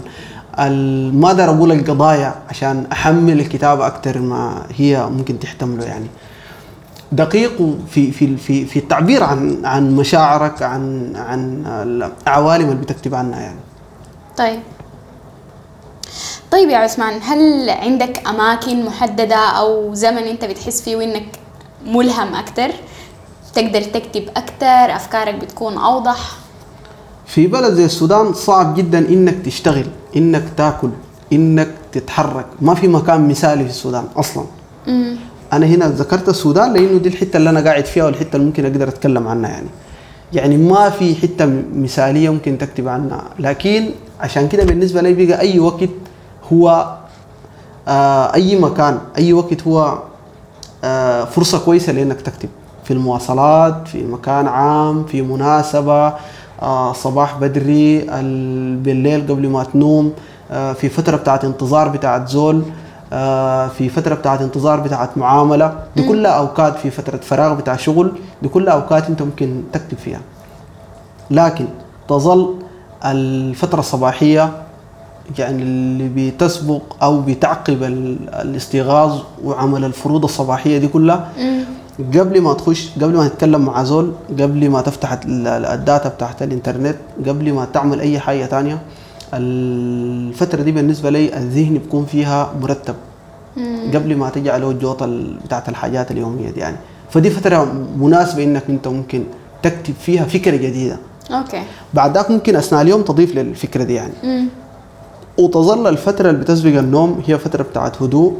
ما 1.13 1.27
أقدر 1.27 1.43
أقول 1.43 1.71
القضايا 1.71 2.35
عشان 2.49 2.85
أحمل 2.91 3.39
الكتابة 3.39 3.87
أكثر 3.87 4.19
ما 4.19 4.61
هي 4.75 5.05
ممكن 5.17 5.39
تحتمله 5.39 5.85
يعني. 5.85 6.05
دقيق 7.11 7.77
في 7.89 8.11
في 8.11 8.37
في 8.37 8.65
في 8.65 8.79
التعبير 8.79 9.23
عن 9.23 9.65
عن 9.65 9.95
مشاعرك 9.95 10.61
عن 10.61 11.15
عن 11.15 11.63
العوالم 12.27 12.69
اللي 12.69 12.81
بتكتب 12.81 13.15
عنها 13.15 13.39
يعني. 13.39 13.59
طيب. 14.37 14.59
طيب 16.51 16.69
يا 16.69 16.77
عثمان 16.77 17.19
هل 17.21 17.69
عندك 17.69 18.27
أماكن 18.27 18.85
محددة 18.85 19.35
أو 19.35 19.93
زمن 19.93 20.17
أنت 20.17 20.45
بتحس 20.45 20.81
فيه 20.81 21.03
إنك 21.03 21.25
ملهم 21.85 22.35
أكتر؟ 22.35 22.69
تقدر 23.53 23.81
تكتب 23.81 24.23
أكتر 24.37 24.95
أفكارك 24.95 25.35
بتكون 25.35 25.77
أوضح؟ 25.77 26.31
في 27.25 27.47
بلد 27.47 27.73
زي 27.73 27.85
السودان 27.85 28.33
صعب 28.33 28.75
جدا 28.75 28.99
إنك 28.99 29.45
تشتغل 29.45 29.85
إنك 30.15 30.43
تاكل 30.57 30.89
إنك 31.33 31.71
تتحرك. 31.91 32.45
ما 32.61 32.75
في 32.75 32.87
مكان 32.87 33.27
مثالي 33.27 33.63
في 33.63 33.69
السودان 33.69 34.05
أصلا. 34.15 34.43
مم. 34.87 35.17
أنا 35.53 35.65
هنا 35.65 35.87
ذكرت 35.87 36.29
السودان 36.29 36.73
لأنه 36.73 36.97
دي 36.99 37.09
الحتة 37.09 37.37
اللي 37.37 37.49
أنا 37.49 37.59
قاعد 37.59 37.85
فيها 37.85 38.05
والحتة 38.05 38.35
اللي 38.35 38.45
ممكن 38.47 38.65
أقدر 38.65 38.87
أتكلم 38.87 39.27
عنها 39.27 39.49
يعني. 39.49 39.67
يعني 40.33 40.57
ما 40.57 40.89
في 40.89 41.15
حتة 41.15 41.45
مثالية 41.73 42.29
ممكن 42.29 42.57
تكتب 42.57 42.87
عنها. 42.87 43.23
لكن 43.39 43.89
عشان 44.19 44.47
كده 44.47 44.63
بالنسبة 44.63 45.01
لي 45.01 45.25
بقى 45.25 45.39
أي 45.39 45.59
وقت 45.59 45.89
هو 46.53 46.95
آه 47.87 48.33
أي 48.33 48.59
مكان 48.59 48.99
أي 49.17 49.33
وقت 49.33 49.67
هو 49.67 49.99
آه 50.83 51.23
فرصة 51.25 51.59
كويسة 51.59 51.93
لأنك 51.93 52.21
تكتب. 52.21 52.49
في 52.83 52.93
المواصلات 52.93 53.87
في 53.87 54.03
مكان 54.05 54.47
عام 54.47 55.03
في 55.05 55.21
مناسبة 55.21 56.13
آه 56.61 56.93
صباح 56.93 57.37
بدري 57.39 58.05
ال- 58.09 58.75
بالليل 58.77 59.21
قبل 59.27 59.49
ما 59.49 59.63
تنوم 59.63 60.13
آه 60.51 60.73
في 60.73 60.89
فترة 60.89 61.17
بتاعت 61.17 61.45
انتظار 61.45 61.87
بتاعت 61.87 62.29
زول. 62.29 62.61
في 63.77 63.89
فترة 63.95 64.15
بتاعت 64.15 64.41
انتظار 64.41 64.79
بتاعت 64.79 65.17
معاملة 65.17 65.73
دي 65.95 66.07
كلها 66.07 66.31
أوقات 66.31 66.77
في 66.77 66.89
فترة 66.91 67.17
فراغ 67.17 67.53
بتاع 67.53 67.75
شغل 67.75 68.11
دي 68.41 68.49
كلها 68.49 68.73
أوقات 68.73 69.09
أنت 69.09 69.21
ممكن 69.21 69.61
تكتب 69.73 69.97
فيها 69.97 70.21
لكن 71.31 71.65
تظل 72.09 72.55
الفترة 73.05 73.79
الصباحية 73.79 74.51
يعني 75.39 75.63
اللي 75.63 76.31
بتسبق 76.31 76.81
أو 77.03 77.21
بتعقب 77.21 77.83
ال- 77.83 78.29
الاستيغاظ 78.29 79.19
وعمل 79.43 79.85
الفروض 79.85 80.23
الصباحية 80.23 80.77
دي 80.77 80.87
كلها. 80.87 81.29
قبل 82.13 82.41
ما 82.41 82.53
تخش 82.53 82.89
قبل 82.95 83.17
ما 83.17 83.27
تتكلم 83.27 83.61
مع 83.65 83.83
زول 83.83 84.11
قبل 84.39 84.69
ما 84.69 84.81
تفتح 84.81 85.11
ال- 85.13 85.47
ال- 85.47 85.65
الداتا 85.65 86.09
بتاعت 86.09 86.43
الإنترنت 86.43 86.95
قبل 87.27 87.53
ما 87.53 87.65
تعمل 87.73 87.99
أي 87.99 88.19
حاجة 88.19 88.45
تانية 88.45 88.79
الفترة 89.33 90.61
دي 90.61 90.71
بالنسبة 90.71 91.09
لي 91.09 91.37
الذهن 91.37 91.73
بيكون 91.73 92.05
فيها 92.05 92.53
مرتب. 92.61 92.95
قبل 93.93 94.15
ما 94.15 94.29
تجي 94.29 94.51
على 94.51 94.67
الجوطة 94.69 95.05
ال- 95.05 95.37
بتاعت 95.45 95.69
الحاجات 95.69 96.11
اليومية 96.11 96.49
دي 96.49 96.59
يعني. 96.59 96.77
فدي 97.09 97.29
فترة 97.29 97.73
مناسبة 97.97 98.43
إنك 98.43 98.63
أنت 98.69 98.87
ممكن 98.87 99.23
تكتب 99.63 99.93
فيها 100.01 100.23
فكرة 100.25 100.55
جديدة. 100.55 100.97
أوكي. 101.31 101.63
بعد 101.93 102.17
ذاك 102.17 102.31
ممكن 102.31 102.55
أثناء 102.55 102.81
اليوم 102.81 103.01
تضيف 103.01 103.35
للفكرة 103.35 103.83
دي 103.83 103.93
يعني. 103.93 104.13
مم. 104.23 104.45
وتظل 105.37 105.87
الفترة 105.87 106.29
اللي 106.29 106.41
بتسبق 106.41 106.79
النوم 106.79 107.21
هي 107.27 107.37
فترة 107.37 107.63
بتاعت 107.63 108.01
هدوء. 108.01 108.37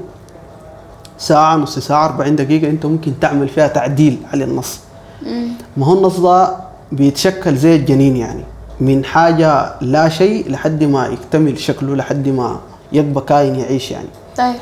ساعة 1.17 1.55
نص 1.55 1.79
ساعة 1.79 2.05
40 2.05 2.35
دقيقة 2.35 2.69
أنت 2.69 2.85
ممكن 2.85 3.13
تعمل 3.21 3.47
فيها 3.49 3.67
تعديل 3.67 4.17
على 4.33 4.43
النص. 4.43 4.79
مم. 5.25 5.47
ما 5.77 5.85
هو 5.85 5.97
النص 5.97 6.19
ده 6.19 6.55
بيتشكل 6.91 7.55
زي 7.55 7.75
الجنين 7.75 8.15
يعني. 8.17 8.43
من 8.81 9.05
حاجة 9.05 9.73
لا 9.81 10.09
شيء 10.09 10.51
لحد 10.51 10.83
ما 10.83 11.07
يكتمل 11.07 11.57
شكله 11.59 11.95
لحد 11.95 12.29
ما 12.29 12.59
يبقى 12.93 13.25
كائن 13.25 13.55
يعيش 13.55 13.91
يعني. 13.91 14.07
طيب. 14.37 14.55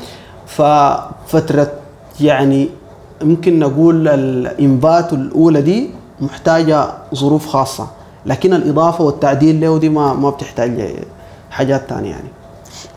ففترة 0.46 1.72
يعني 2.20 2.68
ممكن 3.22 3.58
نقول 3.58 4.08
الإنبات 4.08 5.12
الأولى 5.12 5.62
دي 5.62 5.90
محتاجة 6.20 6.88
ظروف 7.14 7.46
خاصة 7.46 7.86
لكن 8.26 8.54
الإضافة 8.54 9.04
والتعديل 9.04 9.60
له 9.60 9.78
دي 9.78 9.88
ما 9.88 10.12
ما 10.12 10.30
بتحتاج 10.30 10.94
حاجات 11.50 11.88
تانية 11.88 12.10
يعني. 12.10 12.28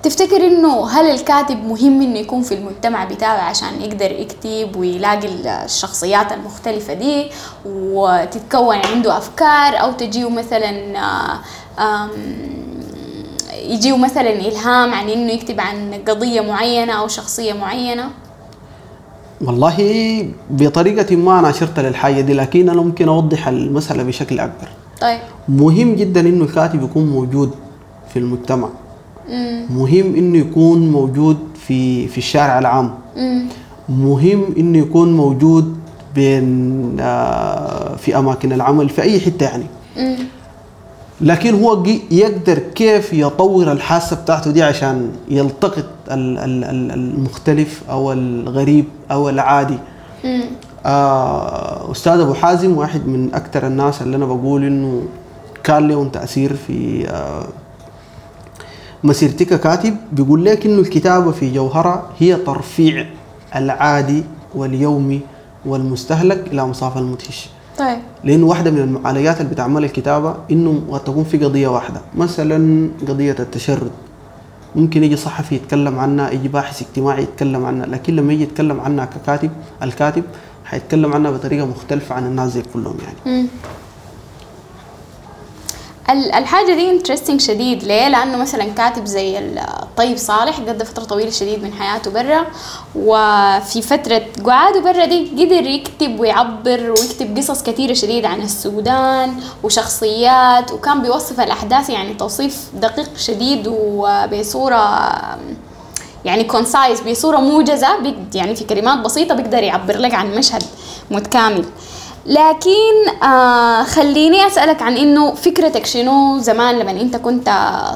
تفتكر 0.03 0.47
إنه 0.47 0.89
هل 0.89 1.05
الكاتب 1.05 1.65
مهم 1.65 2.01
إنه 2.01 2.19
يكون 2.19 2.41
في 2.41 2.53
المجتمع 2.53 3.05
بتاعه 3.05 3.37
عشان 3.37 3.81
يقدر 3.81 4.11
يكتب 4.11 4.75
ويلاقي 4.75 5.27
الشخصيات 5.65 6.31
المختلفة 6.31 6.93
دي 6.93 7.27
وتتكون 7.65 8.77
عنده 8.85 9.17
أفكار 9.17 9.81
أو 9.81 9.91
تجيه 9.91 10.29
مثلا 10.29 10.99
آه، 11.79 12.09
يجيه 13.69 13.97
مثلا 13.97 14.29
إلهام 14.29 14.93
عن 14.93 15.09
إنه 15.09 15.31
يكتب 15.31 15.59
عن 15.59 15.93
قضية 16.07 16.41
معينة 16.41 16.93
أو 16.93 17.07
شخصية 17.07 17.53
معينة؟ 17.53 18.09
والله 19.41 19.77
بطريقة 20.49 21.15
ما 21.15 21.39
أنا 21.39 21.49
أشرت 21.49 21.79
للحاجة 21.79 22.21
دي 22.21 22.33
لكن 22.33 22.69
أنا 22.69 22.81
ممكن 22.81 23.07
أوضح 23.07 23.47
المسألة 23.47 24.03
بشكل 24.03 24.39
أكبر. 24.39 24.67
طيب. 25.01 25.19
مهم 25.49 25.95
جدا 25.95 26.19
إنه 26.19 26.43
الكاتب 26.45 26.83
يكون 26.83 27.05
موجود 27.05 27.51
في 28.13 28.19
المجتمع. 28.19 28.69
مهم 29.69 30.15
إنه 30.15 30.37
يكون 30.37 30.91
موجود 30.91 31.37
في 31.67 32.07
في 32.07 32.17
الشارع 32.17 32.59
العام 32.59 32.91
مم. 33.17 33.41
مهم 33.89 34.43
إنه 34.57 34.77
يكون 34.77 35.13
موجود 35.17 35.77
بين 36.15 36.97
آه، 36.99 37.95
في 37.95 38.17
أماكن 38.17 38.53
العمل 38.53 38.89
في 38.89 39.01
أي 39.01 39.19
حتة 39.19 39.43
يعني 39.43 39.63
مم. 39.97 40.15
لكن 41.21 41.63
هو 41.63 41.83
يقدر 42.11 42.59
كيف 42.59 43.13
يطور 43.13 43.71
الحاسة 43.71 44.15
بتاعته 44.15 44.51
دي 44.51 44.63
عشان 44.63 45.09
يلتقط 45.29 45.85
ال- 46.11 46.37
ال- 46.37 46.63
ال- 46.63 46.91
المختلف 46.91 47.81
أو 47.89 48.11
الغريب 48.13 48.85
أو 49.11 49.29
العادي. 49.29 49.77
آه، 50.85 51.91
أستاذ 51.91 52.19
أبو 52.19 52.33
حازم 52.33 52.77
واحد 52.77 53.07
من 53.07 53.33
أكثر 53.33 53.67
الناس 53.67 54.01
اللي 54.01 54.15
أنا 54.17 54.25
بقول 54.25 54.63
إنه 54.63 55.01
كان 55.63 55.87
لهم 55.87 56.09
تأثير 56.09 56.55
في 56.67 57.07
مسيرتي 59.03 59.45
ككاتب 59.45 59.95
بيقول 60.11 60.45
لك 60.45 60.65
إنه 60.65 60.79
الكتابة 60.81 61.31
في 61.31 61.53
جوهرها 61.53 62.09
هي 62.19 62.35
ترفيع 62.35 63.05
العادي 63.55 64.23
واليومي 64.55 65.21
والمستهلك 65.65 66.47
إلى 66.47 66.65
مصاف 66.65 66.97
المدهش. 66.97 67.49
طيب. 67.77 67.99
لأنه 68.23 68.45
واحدة 68.45 68.71
من 68.71 68.77
المعالجات 68.79 69.41
اللي 69.41 69.51
بتعمل 69.51 69.83
الكتابة 69.83 70.35
إنه 70.51 70.81
قد 70.91 70.99
تكون 71.03 71.23
في 71.23 71.37
قضية 71.45 71.67
واحدة. 71.67 72.01
مثلا 72.17 72.89
قضية 73.07 73.35
التشرد. 73.39 73.91
ممكن 74.75 75.03
يجي 75.03 75.15
صحفي 75.15 75.55
يتكلم 75.55 75.99
عنها 75.99 76.29
يجي 76.31 76.47
باحث 76.47 76.81
اجتماعي 76.81 77.23
يتكلم 77.23 77.65
عنها 77.65 77.85
لكن 77.85 78.15
لما 78.15 78.33
يجي 78.33 78.43
يتكلم 78.43 78.79
عنها 78.79 79.05
ككاتب 79.05 79.49
الكاتب 79.83 80.23
حيتكلم 80.65 81.13
عنها 81.13 81.31
بطريقة 81.31 81.65
مختلفة 81.65 82.15
عن 82.15 82.25
الناس 82.25 82.51
زي 82.51 82.63
كلهم 82.73 82.95
يعني. 83.25 83.47
الحاجة 86.13 86.73
دي 86.73 86.91
انترستنج 86.91 87.41
شديد 87.41 87.83
ليه؟ 87.83 88.07
لأنه 88.07 88.37
مثلا 88.37 88.63
كاتب 88.63 89.05
زي 89.05 89.39
الطيب 89.39 90.17
صالح 90.17 90.57
قضى 90.59 90.85
فترة 90.85 91.03
طويلة 91.03 91.29
شديد 91.29 91.63
من 91.63 91.73
حياته 91.73 92.11
برا 92.11 92.45
وفي 92.95 93.81
فترة 93.81 94.21
قعاده 94.45 94.79
برا 94.79 95.05
دي 95.05 95.29
قدر 95.45 95.67
يكتب 95.67 96.19
ويعبر 96.19 96.91
ويكتب 96.99 97.37
قصص 97.37 97.63
كثيرة 97.63 97.93
شديد 97.93 98.25
عن 98.25 98.41
السودان 98.41 99.33
وشخصيات 99.63 100.71
وكان 100.71 101.01
بيوصف 101.01 101.39
الأحداث 101.39 101.89
يعني 101.89 102.13
توصيف 102.13 102.57
دقيق 102.73 103.17
شديد 103.17 103.63
وبصورة 103.67 105.09
يعني 106.25 106.43
كونسايز 106.43 107.01
بصورة 107.01 107.37
موجزة 107.37 107.87
يعني 108.35 108.55
في 108.55 108.63
كلمات 108.63 108.99
بسيطة 108.99 109.35
بيقدر 109.35 109.63
يعبر 109.63 109.97
لك 109.97 110.13
عن 110.13 110.35
مشهد 110.35 110.63
متكامل 111.11 111.65
لكن 112.25 113.23
آه 113.23 113.83
خليني 113.83 114.47
أسألك 114.47 114.81
عن 114.81 114.97
إنه 114.97 115.33
فكرتك 115.33 115.85
شنو 115.85 116.37
زمان 116.37 116.79
لما 116.79 116.91
أنت 116.91 117.15
كنت 117.15 117.49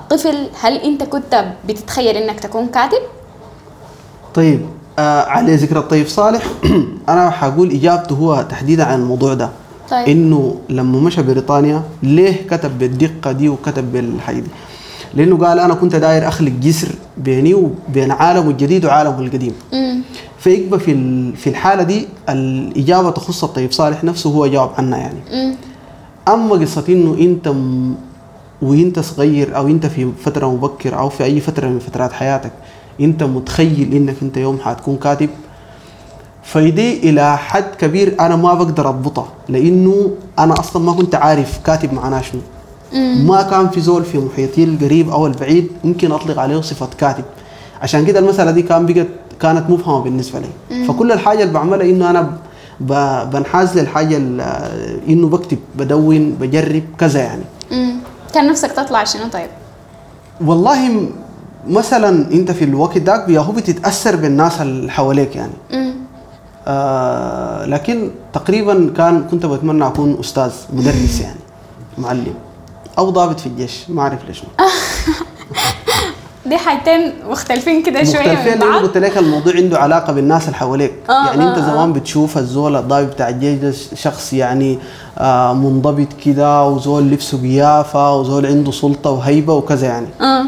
طفل؟ 0.10 0.48
هل 0.62 0.74
أنت 0.78 1.04
كنت 1.04 1.46
بتتخيل 1.68 2.18
إنك 2.18 2.40
تكون 2.40 2.68
كاتب؟ 2.68 3.02
طيب 4.34 4.66
آه 5.00 5.22
على 5.22 5.56
ذكر 5.56 5.78
الطيب 5.80 6.08
صالح 6.08 6.44
أنا 7.10 7.30
حقول 7.30 7.72
إجابته 7.72 8.14
هو 8.16 8.46
تحديدا 8.50 8.84
عن 8.84 9.00
الموضوع 9.00 9.34
ده. 9.34 9.50
طيب. 9.90 10.10
إنه 10.10 10.56
لما 10.70 11.00
مشى 11.00 11.22
بريطانيا 11.22 11.84
ليه 12.04 12.48
كتب 12.50 12.80
بالدقة 12.80 13.32
دي 13.32 13.50
وكتب 13.50 13.92
بالحاجة 13.92 14.40
دي؟ 14.40 14.50
لأنه 15.14 15.38
قال 15.38 15.60
أنا 15.60 15.74
كنت 15.74 15.96
داير 15.96 16.28
أخلق 16.28 16.52
جسر 16.52 16.88
بيني 17.18 17.54
وبين 17.54 18.12
عالمه 18.12 18.50
الجديد 18.50 18.86
وعالمه 18.86 19.20
القديم. 19.20 19.54
فيبقى 20.44 20.80
في 20.80 21.32
في 21.36 21.50
الحالة 21.50 21.84
دي 21.84 22.08
الإجابة 22.30 23.10
تخص 23.12 23.44
الطيب 23.44 23.72
صالح 23.72 24.04
نفسه 24.04 24.30
هو 24.30 24.48
جاوب 24.48 24.70
عنها 24.78 24.98
يعني. 25.00 25.20
مم. 25.34 25.56
أما 26.28 26.56
قصة 26.56 26.84
إنه 26.90 27.18
إنت 27.20 27.48
م... 27.48 27.96
وإنت 28.62 29.00
صغير 29.00 29.56
أو 29.58 29.68
إنت 29.68 29.86
في 29.86 30.12
فترة 30.26 30.48
مبكره 30.54 30.96
أو 30.96 31.10
في 31.10 31.24
أي 31.24 31.40
فترة 31.40 31.68
من 31.68 31.80
فترات 31.80 32.12
حياتك 32.12 32.52
إنت 33.02 33.24
متخيل 33.24 33.94
إنك 33.94 34.16
إنت 34.22 34.38
يوم 34.38 34.60
حتكون 34.64 34.98
كاتب. 34.98 35.30
فدي 36.44 37.10
إلى 37.10 37.38
حد 37.38 37.66
كبير 37.80 38.16
أنا 38.20 38.36
ما 38.36 38.54
بقدر 38.54 38.90
اضبطها 38.90 39.28
لإنه 39.50 40.12
أنا 40.40 40.54
أصلا 40.60 40.84
ما 40.84 40.94
كنت 40.94 41.16
عارف 41.16 41.60
كاتب 41.66 41.94
معناه 41.94 42.22
شنو. 42.22 42.42
ما 43.26 43.42
كان 43.42 43.70
في 43.70 43.82
زول 43.82 44.04
في 44.06 44.18
محيطي 44.18 44.64
القريب 44.64 45.10
أو 45.10 45.28
البعيد 45.28 45.68
ممكن 45.84 46.12
أطلق 46.12 46.40
عليه 46.40 46.62
صفة 46.62 46.88
كاتب. 46.98 47.24
عشان 47.82 48.06
كده 48.06 48.20
المسألة 48.20 48.52
دي 48.52 48.62
كان 48.62 48.86
بقت 48.86 49.08
كانت 49.44 49.70
مفهمة 49.70 50.00
بالنسبة 50.00 50.40
لي 50.40 50.86
فكل 50.86 51.12
الحاجة 51.12 51.42
اللي 51.44 51.54
بعملها 51.54 51.90
إنه 51.90 52.10
أنا 52.10 52.38
بنحاز 53.26 53.78
للحاجة 53.78 54.18
إنه 55.08 55.28
بكتب 55.28 55.58
بدون 55.76 56.32
بجرب 56.32 56.84
كذا 56.98 57.20
يعني 57.20 57.44
مم. 57.72 57.96
كان 58.34 58.48
نفسك 58.50 58.72
تطلع 58.72 59.04
شنو 59.04 59.28
طيب؟ 59.28 59.50
والله 60.46 61.08
مثلا 61.68 62.32
أنت 62.34 62.52
في 62.52 62.64
الوقت 62.64 62.98
داك 62.98 63.30
يا 63.30 63.40
هو 63.40 63.52
بتتأثر 63.52 64.16
بالناس 64.16 64.62
اللي 64.62 64.92
حواليك 64.92 65.36
يعني 65.36 65.54
مم. 65.74 65.94
آه 66.68 67.66
لكن 67.66 68.12
تقريبا 68.34 68.94
كان 68.98 69.24
كنت 69.32 69.46
بتمنى 69.46 69.88
أكون 69.88 70.18
أستاذ 70.20 70.52
مدرس 70.74 71.22
يعني 71.22 71.40
معلم 71.98 72.34
أو 72.98 73.10
ضابط 73.10 73.40
في 73.40 73.48
الجيش 73.48 73.90
ما 73.90 74.02
أعرف 74.02 74.20
ليش 74.28 74.44
دي 76.46 76.58
حاجتين 76.58 77.14
مختلفين 77.30 77.84
كده 77.84 78.04
شوية 78.04 78.20
مختلفين 78.20 78.60
بعض. 78.60 78.82
قلت 78.82 78.98
لك 78.98 79.18
الموضوع 79.18 79.54
عنده 79.56 79.80
علاقة 79.80 80.14
بالناس 80.14 80.46
اللي 80.46 80.56
حواليك. 80.56 80.94
آه، 81.10 81.26
يعني 81.28 81.50
أنت 81.50 81.58
آه، 81.58 81.62
زمان 81.62 81.94
بتشوف 81.94 82.38
الزول 82.38 82.76
الضابط 82.76 83.14
بتاع 83.14 83.30
الجيش 83.30 83.60
ده 83.60 83.72
شخص 83.96 84.34
يعني 84.34 84.80
آه 85.18 85.54
منضبط 85.54 86.08
كده 86.26 86.64
وزول 86.68 87.04
لبسه 87.04 87.42
قيافة 87.42 88.16
وزول 88.16 88.46
عنده 88.46 88.72
سلطة 88.72 89.10
وهيبة 89.12 89.54
وكذا 89.54 89.88
يعني. 89.88 90.08
آه. 90.22 90.46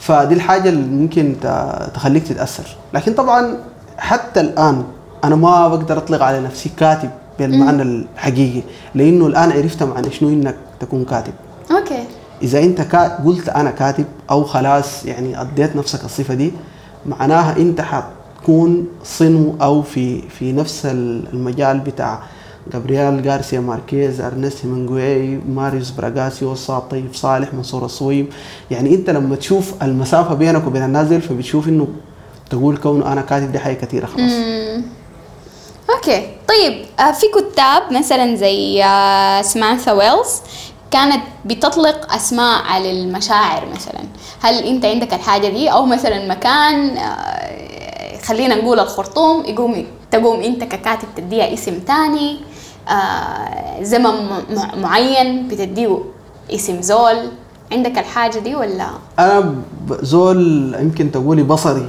فدي 0.00 0.34
الحاجة 0.34 0.68
اللي 0.68 0.96
ممكن 0.96 1.36
تخليك 1.94 2.28
تتأثر. 2.28 2.64
لكن 2.94 3.12
طبعا 3.14 3.58
حتى 3.98 4.40
الآن 4.40 4.84
أنا 5.24 5.36
ما 5.36 5.68
بقدر 5.68 5.98
أطلق 5.98 6.22
على 6.22 6.40
نفسي 6.40 6.70
كاتب 6.76 7.10
بالمعنى 7.38 7.82
الحقيقي 7.82 8.62
لأنه 8.94 9.26
الآن 9.26 9.52
عرفت 9.52 9.82
معنى 9.82 10.10
شنو 10.10 10.28
إنك 10.28 10.54
تكون 10.80 11.04
كاتب. 11.04 11.32
okay. 11.70 12.04
إذا 12.42 12.58
أنت 12.58 12.80
قلت 13.24 13.48
أنا 13.48 13.70
كاتب 13.70 14.04
أو 14.30 14.44
خلاص 14.44 15.04
يعني 15.04 15.40
أديت 15.40 15.76
نفسك 15.76 16.04
الصفة 16.04 16.34
دي 16.34 16.52
معناها 17.06 17.56
أنت 17.56 17.80
حتكون 17.80 18.86
صنو 19.04 19.54
أو 19.62 19.82
في 19.82 20.22
في 20.28 20.52
نفس 20.52 20.86
المجال 20.86 21.78
بتاع 21.80 22.20
جابرييل 22.72 23.28
غارسيا 23.30 23.60
ماركيز 23.60 24.20
أرنست 24.20 24.64
هيمنجواي 24.64 25.40
ماريو 25.48 25.90
فارغاس 25.90 26.40
يوسا 26.40 26.78
الطيب 26.78 27.14
صالح 27.14 27.54
منصور 27.54 27.84
الصويم 27.84 28.28
يعني 28.70 28.94
أنت 28.94 29.10
لما 29.10 29.36
تشوف 29.36 29.74
المسافة 29.82 30.34
بينك 30.34 30.66
وبين 30.66 30.82
الناس 30.84 31.06
دي 31.08 31.20
فبتشوف 31.20 31.68
إنه 31.68 31.88
تقول 32.50 32.76
كونه 32.76 33.12
أنا 33.12 33.20
كاتب 33.20 33.52
دي 33.52 33.58
حاجة 33.58 33.74
كثيره 33.74 34.06
خلاص. 34.06 34.32
okay. 35.90 36.26
طيب 36.48 36.84
آه، 37.00 37.12
في 37.12 37.26
كتاب 37.34 37.82
مثلا 37.92 38.34
زي 38.36 38.84
آه، 38.84 39.42
سمانثا 39.42 39.92
ويلز 39.92 40.40
كانت 40.90 41.22
بتطلق 41.44 42.14
أسماء 42.14 42.62
على 42.62 42.90
المشاعر 42.90 43.68
مثلا. 43.74 44.00
هل 44.40 44.54
أنت 44.64 44.84
عندك 44.84 45.14
الحاجة 45.14 45.48
دي؟ 45.48 45.68
أو 45.68 45.86
مثلا 45.86 46.28
مكان 46.28 46.96
آه، 46.96 48.18
خلينا 48.24 48.54
نقول 48.54 48.80
الخرطوم 48.80 49.44
يقوم 49.44 49.86
تقوم 50.10 50.40
أنت 50.40 50.64
ككاتب 50.64 51.08
تديها 51.16 51.54
اسم 51.54 51.78
تاني. 51.78 52.40
آه، 52.88 53.82
زمن 53.82 54.14
معين 54.76 55.48
بتديه 55.48 55.98
اسم 56.54 56.82
زول. 56.82 57.28
عندك 57.72 57.98
الحاجة 57.98 58.38
دي 58.38 58.54
ولا؟ 58.54 58.88
أنا 59.18 59.54
زول 59.90 60.74
يمكن 60.80 61.10
تقولي 61.10 61.42
بصري 61.42 61.88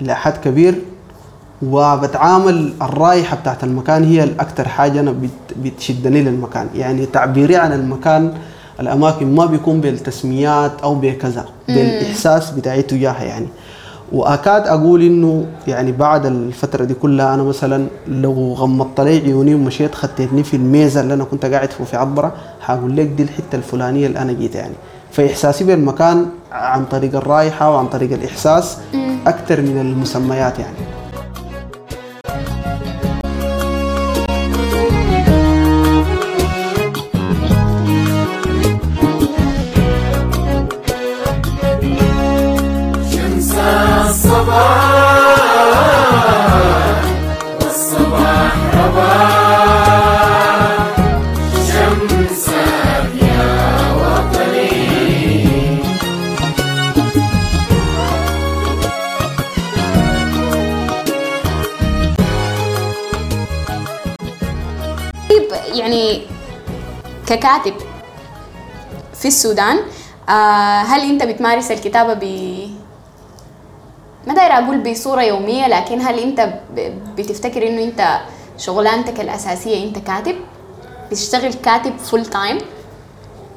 إلى 0.00 0.14
حد 0.14 0.36
كبير. 0.36 0.82
وبتعامل 1.62 2.72
الرائحه 2.82 3.36
بتاعت 3.36 3.64
المكان 3.64 4.04
هي 4.04 4.24
الاكثر 4.24 4.68
حاجة 4.68 5.00
أنا 5.00 5.10
بت- 5.12 5.56
بتشدني 5.64 6.22
للمكان. 6.22 6.66
يعني 6.74 7.06
تعبيري 7.06 7.56
عن 7.56 7.72
المكان 7.72 8.32
الأماكن 8.80 9.34
ما 9.34 9.46
بيكون 9.46 9.80
بالتسميات 9.80 10.72
أو 10.82 10.94
بكذا 10.94 11.44
بالإحساس 11.68 12.50
بتاعي 12.50 12.82
تجاهها 12.82 13.24
يعني. 13.24 13.46
وأكاد 14.12 14.66
أقول 14.66 15.02
إنه 15.02 15.46
يعني 15.68 15.92
بعد 15.92 16.26
الفترة 16.26 16.84
دي 16.84 16.94
كلها 16.94 17.34
أنا 17.34 17.42
مثلا 17.42 17.86
لو 18.08 18.52
غمضت 18.52 19.00
لي 19.00 19.18
عيوني 19.18 19.54
ومشيت 19.54 19.94
خطيتني 19.94 20.42
في 20.42 20.56
الميزة 20.56 21.00
اللي 21.00 21.14
أنا 21.14 21.24
كنت 21.24 21.44
قاعد 21.46 21.70
فيه 21.70 21.84
في 21.84 21.96
عطبره 21.96 22.32
حقول 22.60 22.96
لك 22.96 23.06
دي 23.06 23.22
الحتة 23.22 23.56
الفلانية 23.56 24.06
اللي 24.06 24.18
أنا 24.18 24.32
جيت 24.32 24.54
يعني. 24.54 24.74
فإحساسي 25.12 25.64
بالمكان 25.64 26.26
عن 26.52 26.84
طريق 26.84 27.16
الرائحه 27.16 27.70
وعن 27.70 27.86
طريق 27.86 28.12
الإحساس 28.12 28.76
أكثر 29.26 29.60
من 29.60 29.80
المسميات 29.80 30.58
يعني. 30.58 30.76
رباح 49.22 50.86
شمسك 51.68 53.22
يا 53.22 53.46
وطني 53.96 54.92
يعني 65.74 66.22
ككاتب 67.26 67.74
في 69.14 69.28
السودان 69.28 69.78
آه 70.28 70.82
هل 70.82 71.00
أنت 71.00 71.22
بتمارس 71.22 71.70
الكتابة 71.70 72.14
ب 72.14 72.22
ما 74.26 74.34
داير 74.34 74.52
أقول 74.52 74.92
بصورة 74.92 75.22
يومية 75.22 75.68
لكن 75.68 76.00
هل 76.00 76.18
أنت 76.18 76.48
بتفتكر 77.18 77.68
إنه 77.68 77.84
أنت 77.84 78.18
شغلانتك 78.58 79.20
الأساسية 79.20 79.84
أنت 79.88 79.98
كاتب؟ 79.98 80.34
بتشتغل 81.10 81.52
كاتب 81.52 81.92
full 81.98 82.26
time 82.26 82.58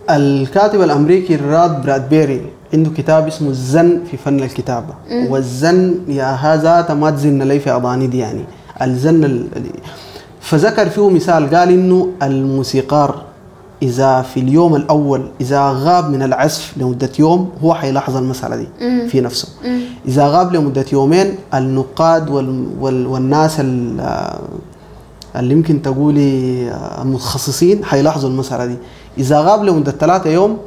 الكاتب 0.10 0.82
الأمريكي 0.82 1.36
راي 1.36 1.82
برادبيري 1.82 2.46
عنده 2.74 2.90
كتاب 2.98 3.28
اسمه 3.28 3.50
الزن 3.50 4.04
في 4.12 4.18
فن 4.18 4.40
الكتابة. 4.40 4.94
والزن 5.30 6.00
يا 6.08 6.26
هذا 6.32 6.94
ما 6.94 7.12
تزن 7.12 7.42
لي 7.44 7.60
في 7.60 7.72
اضاني 7.72 7.99
دي 7.99 8.18
يعني. 8.20 8.46
الزن 8.82 9.24
ال... 9.24 9.48
فذكر 10.42 10.90
فيه 10.90 11.10
مثال 11.10 11.56
قال 11.56 11.70
إنه 11.70 12.10
الموسيقار 12.24 13.22
إذا 13.86 14.22
في 14.22 14.40
اليوم 14.40 14.76
الأول 14.76 15.22
إذا 15.42 15.62
غاب 15.70 16.10
من 16.10 16.22
العزف 16.24 16.74
لمدة 16.78 17.10
يوم 17.20 17.50
هو 17.64 17.74
حيلاحظ 17.74 18.16
المسألة 18.18 18.56
دي 18.56 18.68
في 19.10 19.22
نفسه. 19.22 19.48
إذا 20.08 20.28
غاب 20.28 20.54
لمدة 20.56 20.86
يومين 20.94 21.36
النقاد 21.54 22.30
وال... 22.30 22.68
وال... 22.80 23.08
والناس 23.08 23.60
ال... 23.60 24.00
اللي 25.36 25.54
يمكن 25.54 25.82
تقولي 25.82 26.72
المتخصصين 27.02 27.86
حيلاحظوا 27.86 28.30
المسألة 28.30 28.66
دي. 28.66 28.76
إذا 29.18 29.40
غاب 29.42 29.64
لمدة 29.64 29.92
ثلاثة 29.92 30.30
يوم 30.30 30.58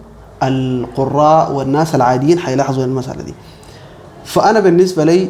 القراء 0.42 1.52
والناس 1.52 1.94
العاديين 1.94 2.38
حيلاحظوا 2.38 2.84
المسألة 2.84 3.22
دي. 3.22 3.34
فأنا 4.24 4.60
بالنسبة 4.60 5.04
لي 5.04 5.28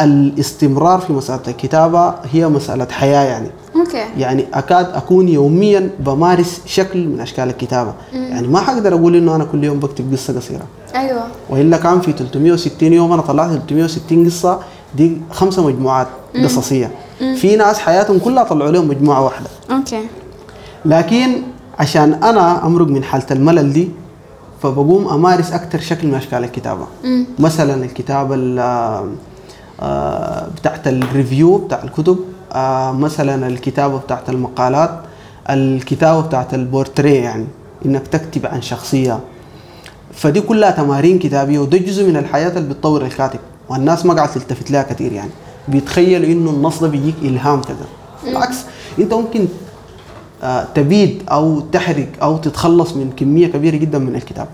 الاستمرار 0.00 0.98
في 1.00 1.12
مسألة 1.12 1.42
الكتابة 1.48 2.14
هي 2.32 2.48
مسألة 2.48 2.86
حياة 2.90 3.22
يعني. 3.22 3.50
أوكي. 3.76 4.04
يعني 4.18 4.46
أكاد 4.54 4.86
أكون 4.94 5.28
يوميا 5.28 5.90
بمارس 5.98 6.60
شكل 6.66 7.06
من 7.08 7.20
أشكال 7.20 7.48
الكتابة. 7.48 7.94
يعني 8.12 8.48
ما 8.48 8.60
حقدر 8.60 8.94
أقول 8.94 9.16
إنه 9.16 9.36
أنا 9.36 9.44
كل 9.44 9.64
يوم 9.64 9.78
بكتب 9.78 10.12
قصة 10.12 10.36
قصيرة. 10.36 10.64
أيوه. 10.94 11.22
وإلا 11.50 11.76
كان 11.76 12.00
في 12.00 12.12
360 12.12 12.92
يوم 12.92 13.12
أنا 13.12 13.22
طلعت 13.22 13.50
360 13.50 14.24
قصة 14.26 14.58
دي 14.96 15.16
خمسة 15.30 15.66
مجموعات 15.66 16.06
قصصية. 16.44 16.90
في 17.36 17.56
ناس 17.56 17.78
حياتهم 17.78 18.18
كلها 18.18 18.44
طلعوا 18.44 18.70
لهم 18.70 18.88
مجموعة 18.88 19.24
واحدة. 19.24 19.46
أوكي. 19.70 20.00
لكن 20.84 21.28
عشان 21.78 22.14
أنا 22.14 22.66
أمرق 22.66 22.86
من 22.86 23.04
حالة 23.04 23.26
الملل 23.30 23.72
دي 23.72 23.88
فبقوم 24.62 25.08
أمارس 25.08 25.52
أكثر 25.52 25.80
شكل 25.80 26.08
من 26.08 26.14
أشكال 26.14 26.44
الكتابة. 26.44 26.86
مثلا 27.38 27.84
الكتابة 27.84 28.34
ال- 28.34 28.58
آه، 29.80 30.46
بتاعت 30.60 30.88
review 30.88 31.58
بتاع 31.58 31.82
الكتب. 31.84 32.18
آه، 32.18 32.24
مثلا 32.92 33.46
الكتابه 33.46 33.98
بتاعت 33.98 34.30
المقالات 34.30 35.00
الكتابه 35.50 36.20
بتاعت 36.20 36.54
البورتريه 36.54 37.20
يعني 37.20 37.46
إنك 37.86 38.06
تكتب 38.06 38.46
عن 38.46 38.62
شخصية. 38.62 39.20
فدي 40.12 40.40
كلها 40.40 40.70
تمارين 40.70 41.18
كتابية 41.18 41.58
وده 41.58 41.78
جزء 41.78 42.08
من 42.08 42.16
الحياة 42.16 42.58
اللي 42.58 42.74
بتطور 42.74 43.02
الكاتب. 43.02 43.40
والناس 43.68 44.06
ما 44.06 44.14
قاعد 44.14 44.32
تلتفت 44.32 44.70
لها 44.70 44.82
كثير 44.82 45.12
يعني. 45.12 45.30
بيتخيلوا 45.68 46.26
إنه 46.32 46.50
النص 46.50 46.80
ده 46.80 46.88
بيجيك 46.88 47.14
إلهام 47.22 47.62
كذا 47.62 47.86
بالعكس 48.24 48.56
أنت 48.98 49.14
ممكن 49.14 49.46
آه، 50.42 50.66
تبيد 50.74 51.22
أو 51.30 51.60
تحرق 51.60 52.08
أو 52.22 52.36
تتخلص 52.36 52.92
من 52.92 53.12
كمية 53.16 53.46
كبيرة 53.46 53.76
جدا 53.76 53.98
من 53.98 54.14
الكتابه 54.16 54.48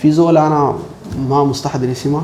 في 0.00 0.12
زول 0.12 0.38
أنا 0.38 0.74
ما 1.28 1.44
مستحضر 1.44 1.92
اسمها 1.92 2.22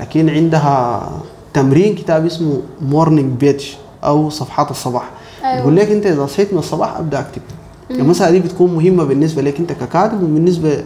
لكن 0.00 0.28
عندها 0.30 1.08
تمرين 1.54 1.94
كتاب 1.94 2.26
اسمه 2.26 2.60
Morning 2.82 3.32
Page 3.40 3.66
أو 4.06 4.30
صفحات 4.30 4.70
الصباح. 4.70 5.10
أيوة. 5.44 5.58
يقول 5.58 5.76
لك 5.76 5.90
أنت 5.90 6.06
إذا 6.06 6.26
صحيت 6.26 6.52
من 6.52 6.58
الصباح 6.58 6.96
أبدأ 6.96 7.20
اكتب 7.20 7.42
المسألة 7.90 8.30
دي 8.30 8.40
بتكون 8.40 8.74
مهمة 8.74 9.04
بالنسبة 9.04 9.42
لك 9.42 9.58
أنت 9.58 9.72
ككاتب 9.72 10.22
وبالنسبة 10.22 10.84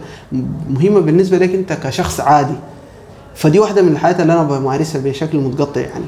مهمة 0.69 0.99
بالنسبة 0.99 1.37
لك 1.37 1.53
أنت 1.53 1.73
كشخص 1.73 2.19
عادي. 2.19 2.55
فدي 3.35 3.59
واحدة 3.59 3.81
من 3.81 3.91
الحياة 3.91 4.21
اللي 4.21 4.33
أنا 4.33 4.43
بمارسها 4.43 5.01
بشكل 5.01 5.37
متقطع 5.37 5.81
يعني. 5.81 6.05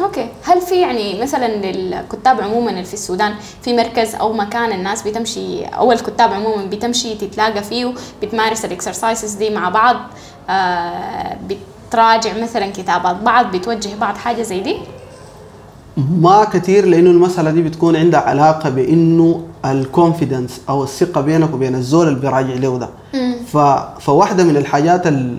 أوكي. 0.00 0.28
هل 0.44 0.60
في 0.60 0.80
يعني 0.80 1.22
مثلا 1.22 1.48
للكتاب 1.72 2.40
عموما 2.40 2.70
اللي 2.70 2.84
في 2.84 2.94
السودان 2.94 3.34
في 3.62 3.76
مركز 3.76 4.14
أو 4.14 4.32
مكان 4.32 4.72
الناس 4.72 5.02
بتمشي 5.02 5.64
أو 5.64 5.92
الكتاب 5.92 6.32
عموما 6.32 6.64
بتمشي 6.64 7.14
تتلاقى 7.14 7.62
فيه 7.62 7.94
بتمارس 8.22 8.64
ال 8.64 8.71
exercises 8.71 9.32
دي 9.32 9.50
مع 9.50 9.68
بعض 9.68 9.96
آه 10.50 11.36
بتراجع 11.88 12.42
مثلا 12.42 12.66
كتابات 12.66 13.16
بعض 13.16 13.56
بتوجه 13.56 13.90
بعض 14.00 14.16
حاجة 14.16 14.42
زي 14.42 14.60
دي؟ 14.60 14.76
ما 15.96 16.44
كثير 16.44 16.86
لأنه 16.86 17.10
المسألة 17.10 17.50
دي 17.50 17.62
بتكون 17.62 17.96
عندها 17.96 18.20
علاقة 18.20 18.70
بإنه 18.70 19.42
ال 19.64 19.73
confidence 19.73 20.60
أو 20.68 20.84
الثقة 20.84 21.20
بينك 21.20 21.54
وبين 21.54 21.74
الزول 21.74 22.08
اللي 22.08 22.20
بيراجع 22.20 22.54
له 22.54 22.78
ده. 22.78 22.88
ف... 23.46 23.56
فواحدة 24.00 24.44
من 24.44 24.56
الحاجات 24.56 25.06
ال- 25.06 25.36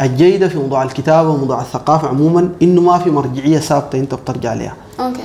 الجيدة 0.00 0.48
في 0.48 0.58
موضوع 0.58 0.82
الكتابة 0.82 1.28
وموضوع 1.28 1.60
الثقافة 1.60 2.08
عموما 2.08 2.48
إنه 2.62 2.80
ما 2.80 2.98
في 2.98 3.10
مرجعية 3.10 3.58
ثابتة 3.58 3.98
أنت 3.98 4.14
بترجع 4.14 4.54
لها 4.54 4.74
أوكي. 5.00 5.20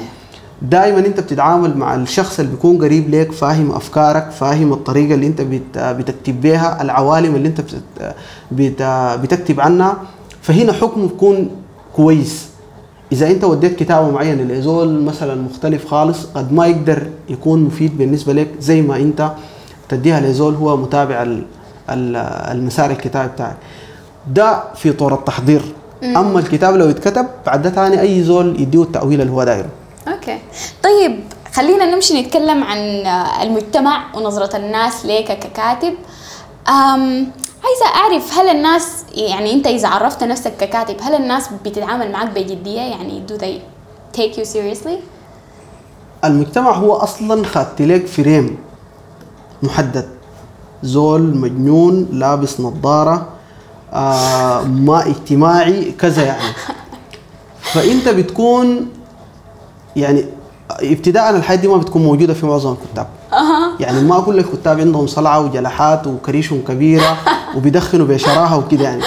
دائما 0.62 1.00
أنت 1.00 1.20
بتتعامل 1.20 1.78
مع 1.78 1.96
الشخص 1.96 2.40
اللي 2.40 2.52
بيكون 2.52 2.78
قريب 2.84 3.16
لك 3.16 3.32
فاهم 3.32 3.72
أفكارك 3.72 4.32
فاهم 4.32 4.74
الطريقة 4.74 5.14
اللي 5.16 5.28
أنت 5.28 5.42
بت... 5.42 5.78
بتكتب 5.78 6.42
بها 6.42 6.82
العوالم 6.82 7.36
اللي 7.36 7.48
أنت 7.48 7.62
بت... 7.62 7.82
بت... 8.52 8.82
بتكتب 9.22 9.60
عنها 9.60 9.98
فهنا 10.42 10.74
حكمه 10.74 11.08
بيكون 11.08 11.50
كويس. 11.96 12.49
إذا 13.12 13.28
أنت 13.28 13.44
وديت 13.44 13.76
كتابة 13.80 14.12
معينة 14.12 14.44
لزول 14.54 15.04
مثلا 15.04 15.36
مختلف 15.42 15.88
خالص 15.88 16.26
قد 16.36 16.54
ما 16.54 16.68
يقدر 16.68 17.08
يكون 17.30 17.64
مفيد 17.64 17.98
بالنسبة 17.98 18.34
لك 18.34 18.48
زي 18.60 18.82
ما 18.82 18.96
أنت 18.96 19.32
تديها 19.90 20.20
لزول 20.20 20.56
هو 20.56 20.78
متابع 20.78 21.22
ال- 21.24 21.46
ال- 21.90 22.16
المسار 22.58 22.92
الكتابي 22.92 23.28
بتاعك. 23.28 23.56
ده 24.34 24.64
في 24.76 24.92
طور 24.92 25.14
التحضير. 25.14 25.62
أما 26.04 26.40
الكتاب 26.40 26.76
لو 26.76 26.90
اتكتب 26.90 27.28
بعد 27.46 27.62
ده 27.62 27.70
تاني 27.70 28.02
أي 28.02 28.24
زول 28.24 28.62
يديه 28.62 28.82
التأويل 28.84 29.22
اللي 29.22 29.32
هو 29.34 29.44
دايره. 29.44 29.70
أوكي. 30.08 30.38
طيب 30.84 31.20
خلينا 31.54 31.96
نمشي 31.96 32.22
نتكلم 32.22 32.64
عن 32.64 32.78
المجتمع 33.48 34.16
ونظرة 34.16 34.58
الناس 34.58 35.06
ليك 35.06 35.32
ككاتب. 35.32 35.94
أم 36.70 37.28
عايزة 37.64 37.86
أعرف 37.96 38.38
هل 38.38 38.50
الناس 38.50 39.04
يعني 39.14 39.54
أنت 39.54 39.68
إذا 39.68 39.88
عرفت 39.88 40.24
نفسك 40.24 40.54
ككاتب 40.58 40.96
هل 41.02 41.14
الناس 41.16 41.50
بتتعامل 41.66 42.12
معك 42.12 42.30
بجدية؟ 42.30 42.82
يعني 42.82 43.24
do 43.28 43.34
they 43.42 43.60
take 44.20 44.36
you 44.38 44.46
seriously؟ 44.54 45.00
المجتمع 46.26 46.72
هو 46.72 46.94
أصلا 46.94 47.46
خدت 47.46 47.82
لك 47.82 48.08
فريم 48.08 48.58
محدد. 49.64 50.10
زول 50.84 51.38
مجنون 51.38 52.08
لابس 52.12 52.60
نظارة 52.60 53.28
آه 53.94 54.64
ما 54.64 55.08
اجتماعي 55.08 55.92
كذا 55.92 56.26
يعني. 56.26 56.54
فأنت 57.74 58.10
بتكون 58.10 58.90
يعني 59.96 60.26
ابتداء 60.72 61.30
الحياة 61.30 61.58
دي 61.58 61.68
ما 61.68 61.78
بتكون 61.78 62.04
موجودة 62.04 62.34
في 62.34 62.46
معظم 62.46 62.76
الكتاب. 62.84 63.08
يعني 63.80 64.02
ما 64.02 64.20
كل 64.20 64.40
الكتاب 64.40 64.80
عندهم 64.80 65.08
صلعة 65.08 65.40
وجلحات 65.40 66.08
وكريشهم 66.08 66.62
كبيرة. 66.68 67.18
وبيدخنوا 67.58 68.08
بشراهه 68.08 68.58
وكده 68.58 68.84
يعني 68.84 69.02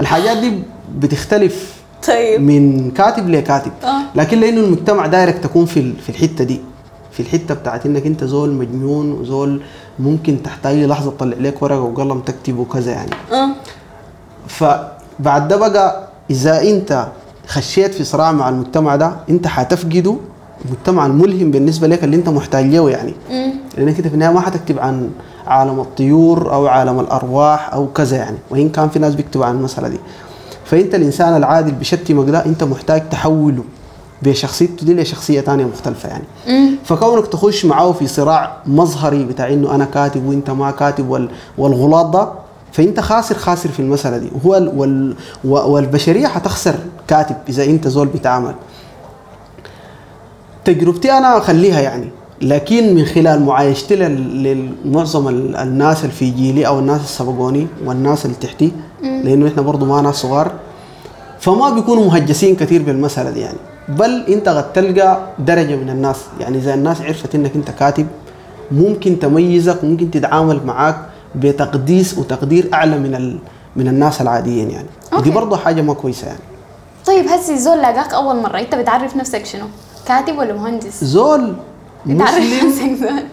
الحاجات 0.00 0.36
دي 0.36 0.62
بتختلف 0.98 1.72
طيب 2.08 2.40
من 2.40 2.90
كاتب 2.90 3.28
لكاتب 3.28 3.72
آه. 3.84 4.02
لكن 4.14 4.40
لأنه 4.40 4.60
المجتمع 4.60 5.06
دايرك 5.06 5.38
تكون 5.38 5.66
في 5.66 5.92
في 5.92 6.08
الحتة 6.08 6.44
دي 6.44 6.60
في 7.12 7.20
الحتة 7.20 7.54
بتاعت 7.54 7.86
إنك 7.86 8.06
أنت 8.06 8.24
زول 8.24 8.52
مجنون 8.52 9.12
وزول 9.12 9.60
ممكن 9.98 10.42
تحت 10.42 10.66
اي 10.66 10.86
لحظه 10.86 11.10
تطلع 11.10 11.36
لك 11.40 11.62
ورقة 11.62 11.80
وقلم 11.80 12.20
تكتب 12.20 12.58
وكذا 12.58 12.92
يعني 12.92 13.10
أه. 13.32 13.48
فبعد 14.48 15.48
ده 15.48 15.56
بقى 15.56 16.08
إذا 16.30 16.62
أنت 16.62 17.06
خشيت 17.46 17.94
في 17.94 18.04
صراع 18.04 18.32
مع 18.32 18.48
المجتمع 18.48 18.96
ده 18.96 19.12
أنت 19.30 19.46
حتفقده 19.46 20.16
المجتمع 20.64 21.06
الملهم 21.06 21.50
بالنسبة 21.50 21.86
لك 21.88 22.04
اللي 22.04 22.16
أنت 22.16 22.28
محتاج 22.28 22.64
له 22.66 22.90
يعني 22.90 23.14
مم. 23.30 23.52
لأنك 23.78 23.96
أنت 23.96 24.08
في 24.08 24.14
النهاية 24.14 24.32
ما 24.34 24.40
حتكتب 24.40 24.78
عن 24.78 25.10
عالم 25.46 25.80
الطيور 25.80 26.54
أو 26.54 26.66
عالم 26.66 27.00
الأرواح 27.00 27.72
أو 27.74 27.86
كذا 27.86 28.16
يعني. 28.16 28.36
وإن 28.50 28.68
كان 28.68 28.88
في 28.88 28.98
ناس 28.98 29.14
بيكتبوا 29.14 29.44
عن 29.46 29.54
المسألة 29.56 29.88
دي. 29.88 29.98
فأنت 30.64 30.94
الإنسان 30.94 31.36
العادي 31.36 31.66
اللي 31.68 31.78
بيشتمك 31.78 32.28
ده 32.30 32.44
أنت 32.46 32.64
محتاج 32.64 33.08
تحوله 33.08 33.64
بشخصيته 34.22 34.86
دي 34.86 34.94
لشخصية 34.94 35.40
ثانية 35.40 35.64
مختلفة 35.64 36.08
يعني. 36.08 36.24
مم. 36.48 36.70
فكونك 36.84 37.26
تخش 37.26 37.64
معاه 37.64 37.92
في 37.92 38.06
صراع 38.06 38.56
مظهري 38.66 39.24
بتاع 39.24 39.48
إنه 39.52 39.74
أنا 39.74 39.84
كاتب 39.84 40.26
وإنت 40.26 40.50
ما 40.50 40.70
كاتب 40.70 41.08
وال 41.08 41.28
والغلاط 41.58 42.06
ده 42.06 42.28
فأنت 42.72 43.00
خاسر 43.00 43.34
خاسر 43.34 43.68
في 43.68 43.80
المسألة 43.80 44.18
دي. 44.18 44.30
وهو 44.34 44.56
ال 44.56 44.68
وال 44.76 45.16
والبشرية 45.44 46.26
حتخسر 46.26 46.74
كاتب 47.08 47.36
إذا 47.48 47.64
أنت 47.64 47.88
زول 47.88 48.06
بتعامل. 48.06 48.54
تجربتي 50.64 51.12
أنا 51.12 51.38
أخليها 51.38 51.80
يعني. 51.80 52.10
لكن 52.42 52.94
من 52.94 53.04
خلال 53.04 53.42
معايشتي 53.42 53.96
لمعظم 53.96 55.28
ال- 55.28 55.56
الناس 55.56 56.00
اللي 56.04 56.12
في 56.14 56.30
جيلي 56.30 56.66
أو 56.66 56.78
الناس 56.78 56.96
اللي 56.96 57.08
سبقوني 57.08 57.66
والناس 57.84 58.24
اللي 58.26 58.36
تحتي 58.40 58.72
لأنه 59.02 59.48
إحنا 59.48 59.62
برضو 59.62 59.86
ما 59.86 60.00
ناس 60.02 60.14
صغار 60.16 60.52
فما 61.40 61.70
بيكونوا 61.70 62.04
مهجسين 62.06 62.56
كثير 62.56 62.82
بالمسألة 62.82 63.30
دي 63.30 63.40
يعني 63.40 63.58
بل 63.88 64.24
أنت 64.28 64.48
قد 64.48 64.72
تلقى 64.72 65.18
درجة 65.38 65.76
من 65.76 65.90
الناس 65.90 66.16
يعني 66.40 66.58
إذا 66.58 66.74
الناس 66.74 67.00
عرفت 67.00 67.34
إنك 67.34 67.50
أنت 67.56 67.70
كاتب 67.70 68.06
ممكن 68.72 69.18
تميزك 69.18 69.84
وممكن 69.84 70.10
تتعامل 70.10 70.60
معاك 70.66 70.96
بتقديس 71.34 72.18
وتقدير 72.18 72.68
أعلى 72.74 72.98
من 72.98 73.14
ال... 73.14 73.38
من 73.76 73.88
الناس 73.88 74.20
العاديين 74.20 74.70
يعني 74.70 74.86
أوكي. 75.04 75.16
ودي 75.16 75.30
برضه 75.30 75.56
حاجة 75.56 75.82
ما 75.82 75.94
كويسة 75.94 76.26
يعني 76.26 76.38
طيب 77.06 77.26
هسي 77.26 77.58
زول 77.58 77.78
لاقاك 77.78 78.14
أول 78.14 78.36
مرة 78.42 78.58
أنت 78.58 78.74
بتعرف 78.74 79.16
نفسك 79.16 79.46
شنو؟ 79.46 79.64
كاتب 80.06 80.38
ولا 80.38 80.52
مهندس؟ 80.54 81.04
زول 81.04 81.54
مسلم. 82.06 83.28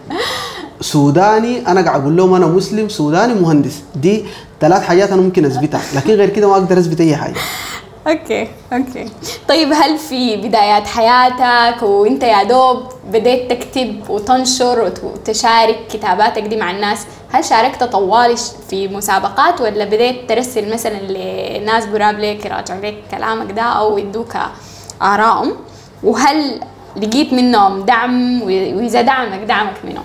سوداني 0.80 1.66
أنا 1.68 1.80
قاعد 1.82 2.00
أقول 2.00 2.16
لهم 2.16 2.34
أنا 2.34 2.46
مسلم 2.46 2.88
سوداني 2.88 3.34
مهندس. 3.34 3.82
دي 3.94 4.24
ثلاث 4.60 4.82
حاجات 4.82 5.12
أنا 5.12 5.22
ممكن 5.22 5.44
أثبتها. 5.44 5.80
لكن 5.94 6.10
غير 6.10 6.28
كده 6.28 6.48
ما 6.48 6.52
أقدر 6.54 6.78
أثبت 6.78 7.00
أي 7.00 7.16
حاجة. 7.16 7.34
أوكي 8.06 8.48
أوكي. 8.72 9.06
طيب 9.48 9.72
هل 9.72 9.98
في 9.98 10.36
بدايات 10.36 10.86
حياتك 10.86 11.82
وأنت 11.82 12.22
يا 12.22 12.42
دوب 12.42 12.82
بديت 13.12 13.50
تكتب 13.52 14.00
وتنشر 14.10 14.80
وت- 14.84 15.04
وتشارك 15.04 15.78
كتاباتك 15.92 16.42
دي 16.42 16.56
مع 16.56 16.70
الناس؟ 16.70 16.98
هل 17.32 17.44
شاركت 17.44 17.84
طوال 17.84 18.36
في 18.70 18.88
مسابقات 18.88 19.60
ولا 19.60 19.84
بديت 19.84 20.28
ترسل 20.28 20.72
مثلا 20.72 20.98
لناس 21.58 21.84
قراب 21.84 22.18
لك 22.18 22.44
يراجعوا 22.46 22.80
لك 22.80 22.94
كلامك 23.10 23.52
ده 23.52 23.62
أو 23.62 23.98
يدوك 23.98 24.36
آرائهم؟ 25.02 25.52
وهل 26.02 26.60
لقيت 26.96 27.32
منهم 27.32 27.80
دعم 27.80 28.42
وإذا 28.42 29.02
دعمك 29.02 29.40
دعمك 29.48 29.74
منهم. 29.84 30.04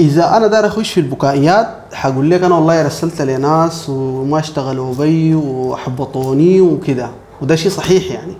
إذا 0.00 0.36
أنا 0.36 0.46
داير 0.46 0.66
أخش 0.66 0.92
في 0.92 1.00
البكائيات 1.00 1.68
حقول 1.92 2.30
لك 2.30 2.42
أنا 2.42 2.54
والله 2.54 2.82
رسلت 2.86 3.22
لناس 3.22 3.88
وما 3.88 4.38
اشتغلوا 4.38 4.94
بي 4.94 5.34
وحبطوني 5.34 6.60
وكده 6.60 7.10
وده 7.42 7.56
شيء 7.56 7.70
صحيح 7.70 8.10
يعني. 8.12 8.34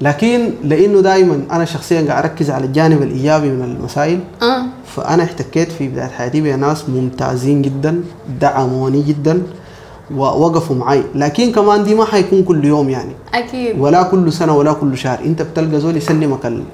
لكن 0.00 0.50
لأنه 0.64 1.00
دائما 1.00 1.42
أنا 1.52 1.64
شخصيا 1.64 2.06
قاعد 2.08 2.24
أركز 2.24 2.50
على 2.50 2.64
الجانب 2.66 3.02
الإيجابي 3.02 3.48
من 3.48 3.64
المسائل 3.64 4.20
آه. 4.42 4.62
فأنا 4.96 5.22
احتكيت 5.24 5.72
في 5.72 5.88
بداية 5.88 6.06
حياتي 6.08 6.40
بناس 6.40 6.88
ممتازين 6.88 7.62
جدا 7.62 8.04
دعموني 8.40 9.02
جدا. 9.02 9.42
ووقفوا 10.14 10.76
معي 10.76 11.04
لكن 11.14 11.52
كمان 11.52 11.84
دي 11.84 11.94
ما 11.94 12.04
حيكون 12.04 12.42
كل 12.44 12.64
يوم 12.64 12.88
يعني. 12.90 13.12
أكيد. 13.34 13.78
ولا 13.80 14.02
كل 14.02 14.32
سنة 14.32 14.56
ولا 14.56 14.72
كل 14.72 14.98
شهر. 14.98 15.18
انت 15.24 15.42
بتلقى 15.42 15.80
زول 15.80 15.96
يسلمك 15.96 16.46
ال- 16.46 16.64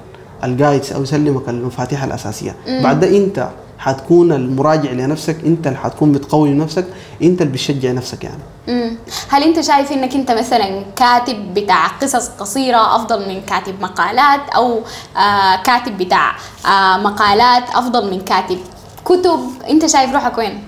الجايدز 0.43 0.93
أو 0.93 1.03
يسلمك 1.03 1.49
المفاتيح 1.49 2.03
الأساسية. 2.03 2.55
بعد 2.83 2.99
ده 2.99 3.17
انت 3.17 3.49
حتكون 3.79 4.31
المراجع 4.31 4.91
لنفسك. 4.91 5.37
انت 5.45 5.67
اللي 5.67 5.77
حتكون 5.79 6.11
بتقوي 6.11 6.49
نفسك. 6.53 6.85
انت 7.23 7.41
اللي 7.41 7.53
بتشجع 7.53 7.91
نفسك 7.91 8.23
يعني. 8.23 8.39
مم. 8.67 8.95
هل 9.29 9.43
انت 9.43 9.59
شايف 9.61 9.91
انك 9.91 10.15
انت 10.15 10.31
مثلا 10.31 10.83
كاتب 10.95 11.53
بتاع 11.53 11.87
قصص 11.87 12.27
قصيرة 12.29 12.95
أفضل 12.95 13.27
من 13.29 13.41
كاتب 13.41 13.81
مقالات؟ 13.81 14.39
أو 14.55 14.79
آه 15.17 15.63
كاتب 15.63 15.97
بتاع 15.97 16.31
آه 16.65 16.97
مقالات 16.97 17.63
أفضل 17.73 18.11
من 18.11 18.21
كاتب 18.21 18.57
كتب؟ 19.05 19.39
انت 19.69 19.85
شايف 19.85 20.13
روحك 20.13 20.37
وين؟ 20.37 20.63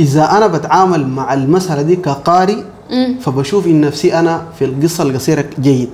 إذا 0.00 0.24
أنا 0.36 0.46
بتعامل 0.46 1.06
مع 1.08 1.34
المسألة 1.34 1.82
دي 1.82 1.96
كقارئ 1.96 2.56
مم. 2.90 3.16
فبشوف 3.20 3.66
إن 3.66 3.80
نفسي 3.80 4.18
أنا 4.18 4.42
في 4.58 4.64
القصة 4.64 5.02
القصيره 5.04 5.44
جيد. 5.60 5.90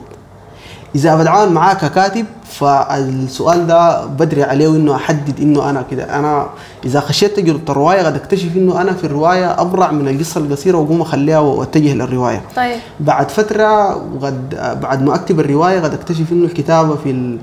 إذا 0.95 1.17
بتعامل 1.23 1.53
معاه 1.53 1.75
ككاتب 1.75 2.27
فالسؤال 2.45 3.67
ده 3.67 4.05
بدري 4.07 4.43
عليه 4.43 4.69
إنه 4.69 4.95
أحدد 4.95 5.41
إنه 5.41 5.71
أنا 5.71 5.83
كده. 5.91 6.19
أنا 6.19 6.47
إذا 6.85 7.01
خشيت 7.01 7.37
تجربه 7.37 7.61
الروايه 7.73 8.03
قد 8.07 8.15
أكتشف 8.15 8.57
إنه 8.57 8.81
أنا 8.81 8.93
في 8.93 9.05
الرواية 9.05 9.61
أبرع 9.61 9.91
من 9.93 10.09
القصة 10.09 10.41
القصيرة 10.41 10.77
وأقوم 10.79 11.01
أخليها 11.01 11.39
وأتجه 11.39 11.95
للرواية. 11.95 12.43
طيب. 12.57 12.77
بعد 13.01 13.31
فترة 13.31 13.97
وقد 13.97 14.55
بعد 14.83 15.03
ما 15.03 15.15
أكتب 15.15 15.41
الرواية 15.41 15.81
قد 15.81 15.95
أكتشف 15.95 16.33
إنه 16.33 16.45
الكتابة 16.45 16.97
في 16.97 17.39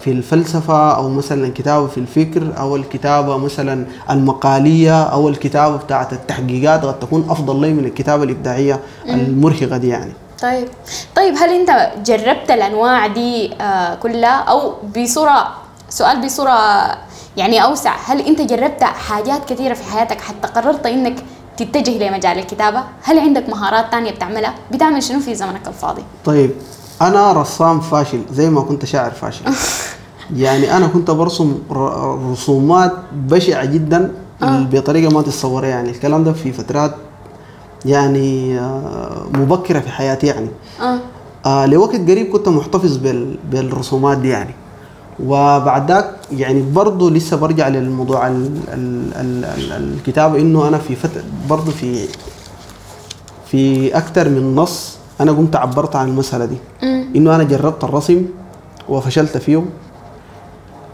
في 0.00 0.06
الفلسفة 0.06 0.96
أو 0.96 1.08
مثلا 1.08 1.46
الكتابة 1.46 1.86
في 1.86 1.98
الفكر 1.98 2.52
أو 2.58 2.76
الكتابة 2.76 3.36
مثلا 3.36 3.86
المقالية 4.10 5.02
أو 5.02 5.28
الكتابة 5.28 5.76
بتاعة 5.76 6.08
التحقيقات 6.12 6.84
قد 6.84 6.98
تكون 6.98 7.26
أفضل 7.30 7.60
لي 7.60 7.72
من 7.72 7.84
الكتابة 7.84 8.22
الإبداعية 8.24 8.80
المرهقة 9.06 9.76
دي 9.76 9.88
يعني. 9.88 10.12
طيب. 10.42 10.68
طيب 11.16 11.34
هل 11.36 11.48
أنت 11.60 11.90
جربت 12.06 12.50
الأنواع 12.50 13.06
دي 13.06 13.54
آه 13.60 13.94
كلها؟ 13.94 14.40
أو 14.42 14.74
بصورة 14.96 15.48
سؤال 15.88 16.20
بصورة 16.26 16.58
يعني 17.36 17.64
أوسع. 17.64 17.94
هل 18.06 18.20
أنت 18.20 18.40
جربت 18.40 18.84
حاجات 18.84 19.44
كثيرة 19.52 19.74
في 19.74 19.84
حياتك 19.84 20.20
حتى 20.20 20.48
قررت 20.48 20.86
إنك 20.86 21.16
تتجه 21.56 22.08
لمجال 22.08 22.38
الكتابة؟ 22.38 22.84
هل 23.02 23.18
عندك 23.18 23.48
مهارات 23.48 23.90
تانية 23.90 24.10
بتعملها؟ 24.10 24.54
بتعمل 24.72 25.02
شنو 25.02 25.20
في 25.20 25.34
زمنك 25.34 25.68
الفاضي؟ 25.68 26.02
طيب. 26.24 26.50
أنا 27.02 27.32
رسام 27.32 27.80
فاشل 27.80 28.20
زي 28.32 28.50
ما 28.50 28.60
كنت 28.60 28.84
شاعر 28.84 29.10
فاشل. 29.10 29.44
يعني 30.36 30.76
أنا 30.76 30.86
كنت 30.86 31.10
برسم 31.10 31.58
رسومات 32.32 32.92
بشعة 33.12 33.64
جدا 33.64 34.12
بطريقة 34.42 35.14
ما 35.14 35.22
تتصورها 35.22 35.68
يعني. 35.68 35.90
الكلام 35.90 36.24
ده 36.24 36.32
في 36.32 36.52
فترات 36.52 36.94
يعني 37.84 38.58
آه، 38.60 39.26
مبكرة 39.34 39.80
في 39.80 39.88
حياتي 39.88 40.26
يعني. 40.26 40.48
آه. 40.80 40.98
آه 41.46 41.66
لوقت 41.66 42.10
قريب 42.10 42.32
كنت 42.32 42.48
محتفظ 42.48 42.96
بال 42.96 43.38
بالرسومات 43.50 44.18
دي 44.18 44.28
يعني. 44.28 44.54
وبعد 45.26 45.90
ذاك 45.90 46.14
يعني 46.32 46.62
برضه 46.62 47.10
لسه 47.10 47.36
برجع 47.36 47.68
للموضوع 47.68 48.26
ال 48.26 48.50
ال 48.68 49.14
ال 49.14 49.44
ال 49.44 49.72
الكتابة 49.72 50.40
إنه 50.40 50.68
أنا 50.68 50.78
في 50.78 50.96
فترة 50.96 51.22
برضه 51.50 51.72
في 51.72 52.08
في 53.50 53.96
أكثر 53.96 54.28
من 54.28 54.54
نص 54.54 54.97
أنا 55.20 55.32
قمت 55.32 55.56
عبرت 55.56 55.96
عن 55.96 56.08
المسألة 56.08 56.44
دي. 56.44 56.56
إنه 57.16 57.34
أنا 57.34 57.44
جربت 57.44 57.84
الرسم 57.84 58.24
وفشلت 58.88 59.36
فيه 59.36 59.64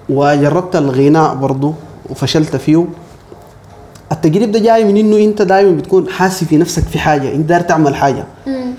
وجربت 0.09 0.77
الغناء 0.77 1.35
برضه 1.35 1.75
وفشلت 2.11 2.57
فيه. 2.57 2.85
التجريب 4.13 4.53
ده 4.53 4.59
جاي 4.59 4.85
من 4.85 4.97
إنه 4.97 5.17
أنت 5.17 5.43
دائما 5.43 5.77
بتكون 5.77 6.09
حاسس 6.09 6.45
في 6.45 6.57
نفسك 6.57 6.83
في 6.83 6.99
حاجة 6.99 7.35
إنت 7.35 7.49
داير 7.49 7.61
تعمل 7.61 7.95
حاجة. 7.95 8.25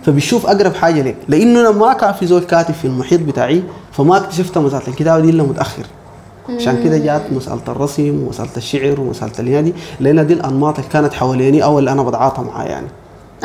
فبتشوف 0.05 0.45
أقرب 0.45 0.73
حاجة 0.75 1.01
لك 1.01 1.15
لأنه 1.27 1.59
أنا 1.61 1.71
ما 1.71 1.93
كان 1.93 2.13
في 2.13 2.25
زول 2.25 2.43
كاتب 2.43 2.73
في 2.73 2.85
المحيط 2.85 3.21
بتاعي 3.21 3.63
فما 3.91 4.17
اكتشفت 4.17 4.57
مسألة 4.57 4.87
الكتابة 4.87 5.19
دي 5.19 5.29
إلا 5.29 5.43
متأخر. 5.43 5.85
عشان 6.49 6.83
كده 6.83 6.97
جات 6.97 7.21
مسألة 7.31 7.61
الرسم 7.67 8.23
ومسألة 8.23 8.49
الشعر 8.57 9.01
ومسألة 9.01 9.31
الهادي 9.39 9.73
لأن 9.99 10.27
دي 10.27 10.33
الأنماط 10.33 10.77
اللي 10.79 10.89
كانت 10.91 11.13
حواليني 11.13 11.63
أو 11.63 11.79
اللي 11.79 11.91
أنا 11.91 12.03
بتعاطى 12.03 12.41
معاه 12.41 12.65
يعني. 12.65 12.87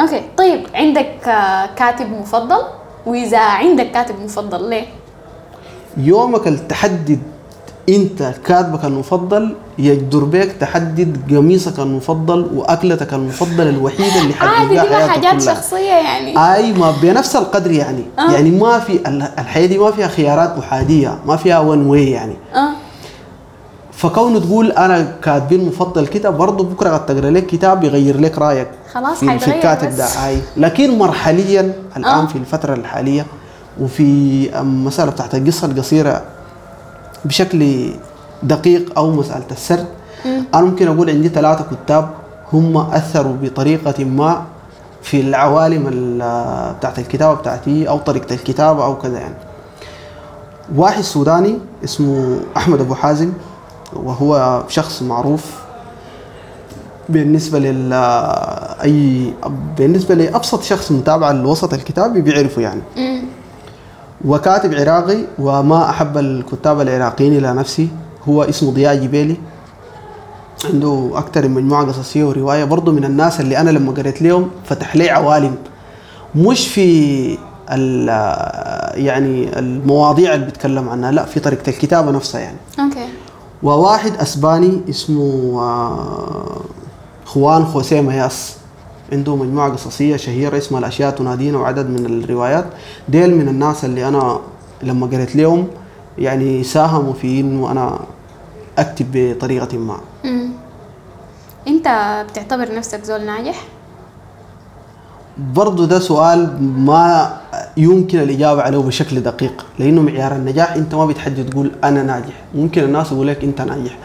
أوكي 0.00 0.22
طيب 0.36 0.66
عندك 0.74 1.28
آه، 1.28 1.66
كاتب 1.76 2.10
مفضل؟ 2.12 2.62
وإذا 3.06 3.38
عندك 3.38 3.90
كاتب 3.90 4.14
مفضل 4.24 4.70
ليه؟ 4.70 4.84
يومك 5.96 6.46
اللي 6.46 6.58
تحدد 6.68 7.20
أنت 7.88 8.34
كاتبك 8.46 8.84
المفضل 8.84 9.56
يجدر 9.78 10.24
بك 10.24 10.52
تحدد 10.60 11.16
قميصك 11.36 11.78
المفضل 11.78 12.50
وأكلتك 12.54 13.14
المفضله 13.14 13.70
الوحيده 13.70 14.20
اللي 14.20 14.34
عادي 14.40 14.80
حتلقاها 14.80 14.84
دي 14.86 14.90
ما 14.90 14.96
حياتك 14.96 15.10
حاجات 15.26 15.42
كلها. 15.42 15.54
شخصية 15.54 15.90
يعني. 15.92 16.54
أي 16.54 16.72
ما 16.72 16.94
بنفس 17.02 17.36
القدر 17.36 17.70
يعني. 17.70 18.02
آه. 18.18 18.32
يعني 18.32 18.50
ما 18.50 18.78
في 18.78 18.92
ال- 18.92 19.22
الحياة 19.38 19.66
دي 19.66 19.78
ما 19.78 19.90
فيها 19.90 20.08
خيارات 20.08 20.58
احاديه 20.58 21.18
ما 21.26 21.36
فيها 21.36 21.58
one 21.60 21.86
way 21.86 22.10
يعني. 22.10 22.36
آه. 22.54 22.70
فكونه 24.00 24.40
تقول 24.40 24.72
أنا 24.72 25.12
كاتبين 25.22 25.66
مفضل 25.66 26.06
كده 26.06 26.30
برضه 26.30 26.64
بكرة 26.64 26.90
قد 26.90 27.06
تقرأ 27.06 27.30
لك 27.30 27.46
كتاب 27.46 27.84
يغير 27.84 28.20
لك 28.20 28.38
رأيك 28.38 28.68
خلاص 28.92 29.18
في, 29.18 29.38
في 29.38 29.48
الكاتب. 29.56 29.96
ده 29.96 30.04
اي 30.26 30.38
لكن 30.56 30.98
مرحليا 30.98 31.72
الآن 31.96 32.04
آه. 32.20 32.26
في 32.26 32.36
الفترة 32.38 32.74
الحالية 32.74 33.26
وفي 33.80 34.04
المساله 34.60 35.10
بتاعت 35.10 35.34
القصة 35.34 35.66
القصيرة 35.66 36.22
بشكل 37.24 37.90
دقيق 38.42 38.92
أو 38.98 39.10
مسألة 39.10 39.44
السرد 39.50 39.86
أنا 40.54 40.62
ممكن 40.62 40.88
أقول 40.88 41.10
عندي 41.10 41.28
ثلاثة 41.28 41.64
كتاب 41.84 42.10
هم 42.52 42.76
أثروا 42.76 43.36
بطريقة 43.42 44.04
ما 44.04 44.42
في 45.02 45.20
العوالم 45.20 45.88
ال- 45.92 46.74
بتاعت 46.78 46.98
الكتابة 46.98 47.34
بتاعتي 47.34 47.88
أو 47.88 47.98
طريقة 47.98 48.34
الكتابة 48.34 48.84
أو 48.84 48.98
كذا 48.98 49.18
يعني 49.18 49.34
واحد 50.76 51.02
سوداني 51.02 51.58
اسمه 51.84 52.40
أحمد 52.56 52.80
أبو 52.80 52.94
حازم 52.94 53.32
وهو 53.92 54.62
شخص 54.68 55.02
معروف 55.02 55.44
بالنسبة 57.08 57.58
لل 57.58 57.92
أي 58.82 59.32
بالنسبة 59.78 60.14
لأبسط 60.14 60.62
شخص 60.62 60.92
متابع 60.92 61.30
لوسط 61.30 61.74
الكتابي 61.74 62.20
بيعرفه 62.20 62.62
يعني. 62.62 62.80
وكاتب 64.24 64.74
عراقي 64.74 65.18
وما 65.38 65.90
أحب 65.90 66.18
الكتاب 66.18 66.80
العراقيين 66.80 67.36
إلى 67.36 67.52
نفسي. 67.54 67.88
هو 68.28 68.42
اسمه 68.42 68.70
ضياء 68.72 68.94
جبيلي. 68.94 69.36
عنده 70.64 71.10
أكثر 71.14 71.48
من 71.48 71.54
مجموعة 71.54 71.86
قصصية 71.86 72.24
ورواية. 72.24 72.64
برضه 72.64 72.92
من 72.92 73.04
الناس 73.04 73.40
اللي 73.40 73.58
أنا 73.58 73.70
لما 73.70 73.92
قريت 73.92 74.22
لهم 74.22 74.50
فتح 74.64 74.96
لي 74.96 75.10
عوالم. 75.10 75.54
مش 76.34 76.68
في 76.68 77.38
ال- 77.70 78.08
يعني 79.04 79.58
المواضيع 79.58 80.34
اللي 80.34 80.46
بيتكلم 80.46 80.88
عنها 80.88 81.10
لا 81.12 81.24
في 81.24 81.40
طريقة 81.40 81.70
الكتابة 81.70 82.10
نفسها 82.10 82.40
يعني. 82.40 82.56
أوكي. 82.80 83.08
وواحد 83.62 84.16
أسباني 84.16 84.80
اسمه 84.88 85.60
آه، 85.60 86.60
خوان 87.24 87.64
خوسيه 87.64 88.00
مياس. 88.00 88.56
عنده 89.12 89.36
مجموعة 89.36 89.72
قصصية 89.72 90.16
شهيرة 90.16 90.58
اسمها 90.58 90.80
الأشياء 90.80 91.10
تنادينا 91.10 91.58
وعدد 91.58 91.90
من 91.90 92.06
الروايات. 92.06 92.66
ديل 93.08 93.36
من 93.36 93.48
الناس 93.48 93.84
اللي 93.84 94.08
أنا 94.08 94.40
لما 94.82 95.06
قريت 95.06 95.36
لهم 95.36 95.66
يعني 96.18 96.62
ساهموا 96.64 97.12
في 97.12 97.40
إنه 97.40 97.70
أنا 97.70 98.00
أكتب 98.78 99.06
بطريقة 99.14 99.78
ما. 99.78 99.96
أنت 101.68 101.88
بتعتبر 102.30 102.74
نفسك 102.74 103.04
زول 103.04 103.26
ناجح؟ 103.26 103.64
برضو 105.54 105.84
ده 105.84 105.98
سؤال 105.98 106.62
ما 106.62 107.32
يمكن 107.76 108.18
الإجابة 108.18 108.62
عليه 108.62 108.78
بشكل 108.78 109.20
دقيق 109.20 109.66
لأنه 109.78 110.02
معيار 110.02 110.32
النجاح 110.36 110.72
أنت 110.72 110.94
ما 110.94 111.06
بتحدد 111.06 111.50
تقول 111.50 111.70
أنا 111.84 112.02
ناجح. 112.02 112.42
ممكن 112.54 112.84
الناس 112.84 113.12
يقول 113.12 113.28
لك 113.28 113.44
أنت 113.44 113.60
ناجح. 113.60 113.98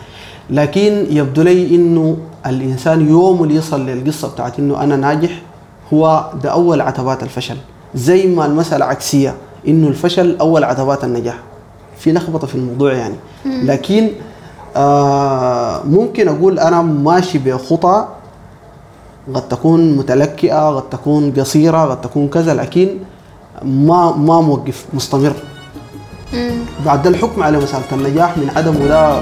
لكن 0.49 1.05
يبدو 1.09 1.41
لي 1.41 1.75
أنه 1.75 2.17
الإنسان 2.45 3.09
يوم 3.09 3.43
اللي 3.43 3.55
يصل 3.55 3.85
للقصة 3.85 4.27
بتاعت 4.27 4.59
أنه 4.59 4.83
أنا 4.83 4.95
ناجح 4.95 5.41
هو 5.93 6.31
ده 6.43 6.51
أول 6.51 6.81
عتبات 6.81 7.23
الفشل. 7.23 7.57
زي 7.95 8.27
ما 8.27 8.45
المسألة 8.45 8.85
عكسية 8.85 9.35
أنه 9.67 9.87
الفشل 9.87 10.37
أول 10.39 10.63
عتبات 10.63 11.03
النجاح. 11.03 11.37
في 11.97 12.11
لخبطة 12.13 12.47
في 12.47 12.55
الموضوع 12.55 12.93
يعني. 12.93 13.15
لكن 13.45 14.09
آه 14.75 15.83
ممكن 15.83 16.27
أقول 16.27 16.59
أنا 16.59 16.81
ماشي 16.81 17.37
بخطى 17.37 18.07
قد 19.33 19.47
تكون 19.47 19.97
متلكئة 19.97 20.69
قد 20.69 20.89
تكون 20.89 21.31
قصيرة 21.31 21.85
قد 21.85 22.01
تكون 22.01 22.27
كذا 22.27 22.53
لكن 22.53 22.87
ما 23.63 24.11
ما 24.17 24.41
موقف 24.41 24.85
مستمر. 24.93 25.33
بعد 26.85 27.03
ده 27.03 27.09
الحكم 27.09 27.43
على 27.43 27.57
مسألة 27.57 27.83
النجاح 27.91 28.37
من 28.37 28.49
عدمه 28.55 28.87
ده 28.87 29.19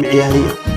معيارية. 0.00 0.71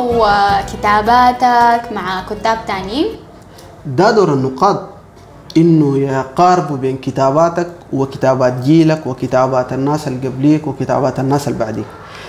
آه، 0.00 0.60
كتاباتك 0.62 1.92
مع 1.92 2.24
كتاب 2.30 2.58
تانيين 2.66 3.06
ده 3.86 4.10
دور 4.10 4.32
النقاد 4.32 4.80
إنه 5.56 5.98
يقاربوا 5.98 6.76
بين 6.76 6.96
كتاباتك 6.96 7.68
وكتابات 7.92 8.54
جيلك 8.64 9.06
وكتابات 9.06 9.72
الناس 9.72 10.08
اللي 10.08 10.28
قبليك 10.28 10.66
وكتابات 10.66 11.20
الناس 11.20 11.48
اللي 11.48 11.58
بعديك. 11.58 11.84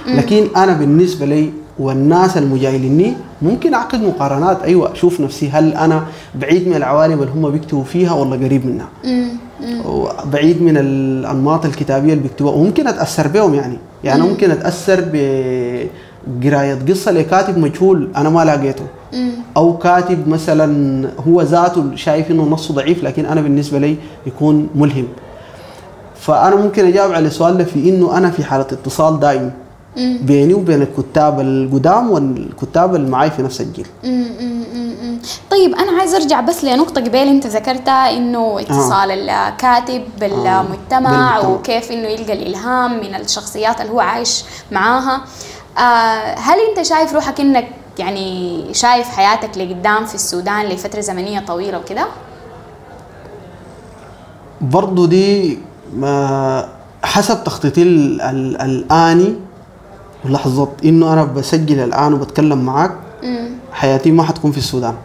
لكن 0.07 0.47
أنا 0.57 0.73
بالنسبة 0.73 1.25
لي 1.25 1.51
والناس 1.79 2.37
المجايليني 2.37 3.13
ممكن 3.41 3.73
أعقد 3.73 4.01
مقارنات. 4.01 4.63
أيوه 4.63 4.91
أشوف 4.91 5.19
نفسي 5.21 5.49
هل 5.49 5.73
أنا 5.73 6.03
بعيد 6.35 6.67
من 6.67 6.75
العوالم 6.75 7.21
اللي 7.21 7.31
هم 7.31 7.49
بيكتبوا 7.49 7.83
فيها 7.83 8.13
ولا 8.13 8.45
قريب 8.45 8.65
منها. 8.65 8.87
بعيد 10.25 10.61
من 10.61 10.77
الأنماط 10.77 11.65
الكتابية 11.65 12.13
اللي 12.13 12.23
بيكتبوها. 12.23 12.53
وممكن 12.55 12.87
أتأثر 12.87 13.27
بهم 13.27 13.53
يعني. 13.53 13.77
يعني 14.03 14.21
ممكن 14.21 14.51
أتأثر 14.51 15.01
بقرايه 16.27 16.79
قصة 16.89 17.11
لكاتب 17.11 17.57
مجهول 17.57 18.09
أنا 18.15 18.29
ما 18.29 18.45
لقيته 18.45 18.85
أو 19.57 19.77
كاتب 19.77 20.27
مثلا 20.27 21.09
هو 21.27 21.41
ذاته 21.41 21.95
شايف 21.95 22.31
إنه 22.31 22.43
نصه 22.43 22.73
ضعيف 22.73 23.03
لكن 23.03 23.25
أنا 23.25 23.41
بالنسبة 23.41 23.79
لي 23.79 23.97
يكون 24.25 24.69
ملهم. 24.75 25.07
فأنا 26.15 26.55
ممكن 26.55 26.85
أجاوب 26.85 27.11
على 27.11 27.27
السؤال 27.27 27.57
ده 27.57 27.63
في 27.63 27.89
إنه 27.89 28.17
أنا 28.17 28.31
في 28.31 28.43
حالة 28.43 28.67
اتصال 28.71 29.19
دائم 29.19 29.51
بيني 30.21 30.53
وبين 30.53 30.81
الكتاب 30.81 31.39
القدام 31.39 32.11
والكتاب 32.11 32.95
اللي 32.95 33.09
معي 33.09 33.31
في 33.31 33.41
نفس 33.41 33.61
الجيل. 33.61 33.87
طيب 35.51 35.75
أنا 35.75 35.99
عايز 35.99 36.13
أرجع 36.15 36.41
بس 36.41 36.63
لنقطة 36.63 37.01
قبل 37.01 37.15
أنت 37.15 37.47
ذكرتها 37.47 38.17
إنه 38.17 38.59
اتصال 38.59 39.11
الكاتب 39.11 40.01
بالمجتمع 40.19 40.65
بالمجتمع. 40.67 41.47
وكيف 41.47 41.91
إنه 41.91 42.07
يلقى 42.07 42.33
الإلهام 42.33 42.99
من 42.99 43.15
الشخصيات 43.15 43.81
اللي 43.81 43.91
هو 43.91 43.99
عايش 43.99 44.43
معاها. 44.71 45.15
آه 45.15 45.21
هل 46.37 46.57
انت 46.69 46.81
شايف 46.87 47.13
روحك 47.13 47.39
انك 47.41 47.67
يعني 47.99 48.63
شايف 48.73 49.07
حياتك 49.09 49.57
لقدام 49.57 50.05
في 50.05 50.15
السودان 50.15 50.65
لفترة 50.65 51.01
زمنية 51.01 51.39
طويلة 51.39 51.77
وكده؟ 51.79 52.07
برضو 54.61 55.05
دي 55.05 55.59
ما 55.93 56.69
حسب 57.03 57.43
تخطيطي 57.43 57.81
ال- 57.81 58.21
ال- 58.21 58.61
الآني 58.61 59.35
ولحظة 60.25 60.69
إنه 60.85 61.13
أنا 61.13 61.23
بسجل 61.23 61.79
الآن 61.79 62.13
وبتكلم 62.13 62.65
معاك 62.65 62.91
حياتي 63.73 64.11
ما 64.11 64.23
حتكون 64.23 64.51
في 64.51 64.57
السودان. 64.57 64.95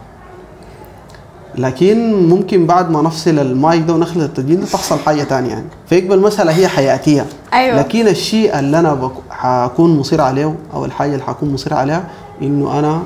لكن 1.57 2.27
ممكن 2.29 2.65
بعد 2.67 2.91
ما 2.91 3.01
نفصل 3.01 3.39
المايك 3.39 3.83
ده 3.83 3.93
ونخلط 3.93 4.23
التسجيل 4.23 4.59
ده 4.59 4.65
تحصل 4.65 4.99
حاجة 4.99 5.23
تانية 5.23 5.49
يعني. 5.49 5.65
فيقبل 5.87 6.13
المسألة 6.13 6.51
هي 6.51 6.67
حياتية. 6.67 7.25
أيوة. 7.53 7.79
لكن 7.79 8.07
الشيء 8.07 8.59
اللي 8.59 8.79
أنا 8.79 8.93
بك... 8.93 9.11
حكون 9.29 9.97
مصر 9.97 10.21
عليه 10.21 10.55
أو 10.73 10.85
الحاجة 10.85 11.13
اللي 11.13 11.23
حكون 11.23 11.53
مصر 11.53 11.73
عليها 11.73 12.07
إنه 12.41 12.79
أنا 12.79 13.01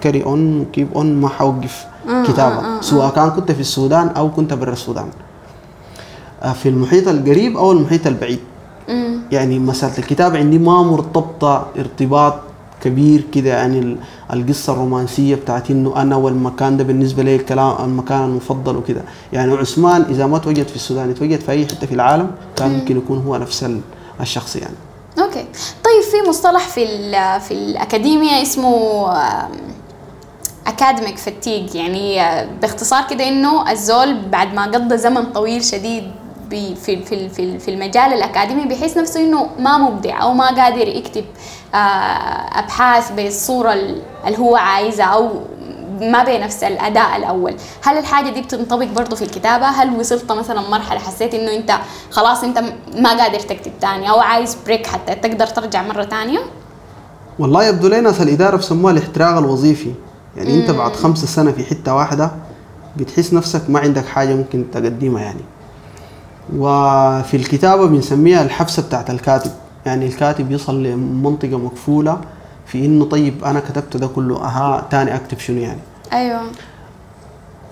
carry 0.00 0.24
on 0.24 0.66
keep 0.72 0.88
on 0.96 1.20
ما 1.20 1.28
حوقف 1.28 1.86
كتابة. 2.26 2.80
سواء 2.80 3.10
كان 3.10 3.30
كنت 3.30 3.52
في 3.52 3.60
السودان 3.60 4.08
أو 4.08 4.30
كنت 4.30 4.54
برا 4.54 4.72
السودان. 4.72 5.06
آه، 6.42 6.52
في 6.52 6.68
المحيط 6.68 7.08
القريب 7.08 7.56
أو 7.56 7.72
المحيط 7.72 8.06
البعيد. 8.06 8.38
يعني 9.32 9.58
مسألة 9.58 9.98
الكتابة 9.98 10.38
عندي 10.38 10.58
ما 10.58 10.82
مرتبطة 10.82 11.66
ارتباط 11.78 12.34
كبير 12.82 13.24
كده 13.34 13.50
يعني 13.50 13.78
ال- 13.78 13.96
القصة 14.32 14.72
الرومانسية 14.72 15.34
بتاعت 15.34 15.70
إنه 15.70 16.02
أنا 16.02 16.16
والمكان 16.16 16.76
ده 16.76 16.84
بالنسبة 16.84 17.22
لي 17.22 17.36
الكلام 17.36 17.84
المكان 17.84 18.24
المفضل 18.24 18.76
وكده. 18.76 19.02
يعني 19.32 19.52
عثمان 19.52 20.02
إذا 20.10 20.26
ما 20.26 20.38
توجد 20.38 20.68
في 20.68 20.76
السودان 20.76 21.10
يتوجد 21.10 21.40
في 21.40 21.52
أي 21.52 21.66
حتة 21.66 21.86
في 21.86 21.94
العالم 21.94 22.30
كان 22.56 22.70
ممكن 22.70 22.96
يكون 22.96 23.22
هو 23.26 23.36
نفس 23.36 23.64
ال- 23.64 23.80
الشخص 24.20 24.56
يعني. 24.56 24.74
أوكي. 25.18 25.44
طيب 25.84 26.02
في 26.10 26.28
مصطلح 26.28 26.68
في 26.68 26.86
في 27.40 27.54
الاكاديميا 27.54 28.42
اسمه 28.42 29.06
academic 30.66 31.18
fatigue 31.18 31.74
يعني 31.74 32.22
آه، 32.22 32.48
باختصار 32.62 33.02
كده 33.10 33.28
إنه 33.28 33.72
الزول 33.72 34.20
بعد 34.28 34.54
ما 34.54 34.64
قضى 34.64 34.96
زمن 34.96 35.24
طويل 35.24 35.64
شديد 35.64 36.04
في 36.50 36.74
في 36.74 37.28
في 37.28 37.58
في 37.58 37.70
المجال 37.70 38.12
الأكاديمي 38.12 38.64
بيحس 38.66 38.96
نفسه 38.96 39.20
إنه 39.20 39.46
ما 39.58 39.78
مبدع 39.78 40.22
أو 40.22 40.32
ما 40.34 40.46
قادر 40.62 40.88
يكتب 40.88 41.24
آه، 41.74 41.76
أبحاث 42.58 43.10
بالصورة 43.12 43.72
ال- 43.72 44.02
اللي 44.26 44.38
هو 44.38 44.56
عايزها 44.56 45.06
أو 45.06 45.28
ما 46.00 46.24
بنفس 46.24 46.64
الأداء 46.64 47.16
الأول. 47.16 47.54
هل 47.82 47.98
الحاجة 47.98 48.30
دي 48.30 48.40
بتنطبق 48.40 48.84
برضه 48.86 49.16
في 49.16 49.22
الكتابة؟ 49.22 49.66
هل 49.66 49.96
وصلت 50.00 50.32
مثلا 50.32 50.60
مرحلة 50.60 50.98
حسيت 50.98 51.34
إنه 51.34 51.56
أنت 51.56 51.72
خلاص 52.10 52.44
أنت 52.44 52.62
ما 52.96 53.10
قادر 53.22 53.40
تكتب 53.40 53.72
تاني 53.80 54.10
أو 54.10 54.20
عايز 54.20 54.56
بريك 54.66 54.86
حتى 54.86 55.14
تقدر 55.14 55.46
ترجع 55.46 55.82
مرة 55.82 56.04
تانية؟ 56.04 56.38
والله 57.38 57.64
يبدو 57.64 57.88
لي 57.88 58.00
ناس 58.00 58.20
الإدارة 58.20 58.56
بسموها 58.56 58.92
الاحتراق 58.92 59.36
الوظيفي. 59.38 59.92
يعني 60.36 60.54
أنت 60.60 60.70
بعد 60.70 60.96
خمسة 60.96 61.26
سنة 61.26 61.52
في 61.52 61.64
حتة 61.64 61.94
واحدة 61.94 62.30
بتحس 62.96 63.32
نفسك 63.34 63.70
ما 63.70 63.78
عندك 63.80 64.06
حاجة 64.06 64.34
ممكن 64.34 64.64
تقدمها 64.72 65.22
يعني. 65.22 65.40
وفي 66.56 67.36
الكتابة 67.36 67.86
بنسميها 67.86 68.42
الحبسة 68.42 68.82
بتاعت 68.82 69.10
الكاتب. 69.10 69.50
يعني 69.86 70.06
الكاتب 70.06 70.50
يصل 70.50 70.82
لمنطقة 70.82 71.58
مقفولة 71.58 72.20
في 72.66 72.86
إنه 72.86 73.04
طيب 73.04 73.44
أنا 73.44 73.60
كتبت 73.60 73.96
ده 73.96 74.06
كله 74.06 74.36
أها 74.44 74.86
تاني 74.90 75.14
أكتب 75.14 75.38
شنو 75.38 75.58
يعني؟ 75.58 75.80
أيوه. 76.12 76.40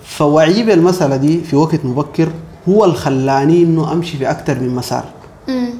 فوعي 0.04 0.62
بالمسألة 0.62 1.16
دي 1.16 1.40
في 1.40 1.56
وقت 1.56 1.84
مبكر 1.84 2.28
هو 2.68 2.84
اللي 2.84 2.96
خلاني 2.96 3.62
إنه 3.62 3.92
أمشي 3.92 4.16
في 4.18 4.30
أكتر 4.30 4.60
من 4.60 4.74
مسار. 4.74 5.04
امم 5.48 5.70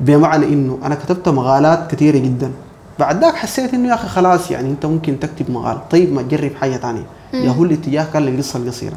بمعنى 0.00 0.46
إنه 0.46 0.78
أنا 0.82 0.94
كتبت 0.94 1.28
مقالات 1.28 1.90
كثيره 1.90 2.18
جدا. 2.18 2.50
بعد 2.98 3.20
ذاك 3.24 3.34
حسيت 3.34 3.74
إنه 3.74 3.88
يا 3.88 3.94
أخي 3.94 4.08
خلاص 4.08 4.50
يعني 4.50 4.70
أنت 4.70 4.86
ممكن 4.86 5.20
تكتب 5.20 5.50
مقال. 5.50 5.88
طيب 5.88 6.12
ما 6.12 6.22
تجرب 6.22 6.50
حاجة 6.60 6.76
ثانية 6.76 7.06
يا 7.34 7.50
هو 7.50 7.64
الاتجاه 7.64 8.06
كان 8.12 8.22
للقصة 8.22 8.58
القصيرة. 8.58 8.96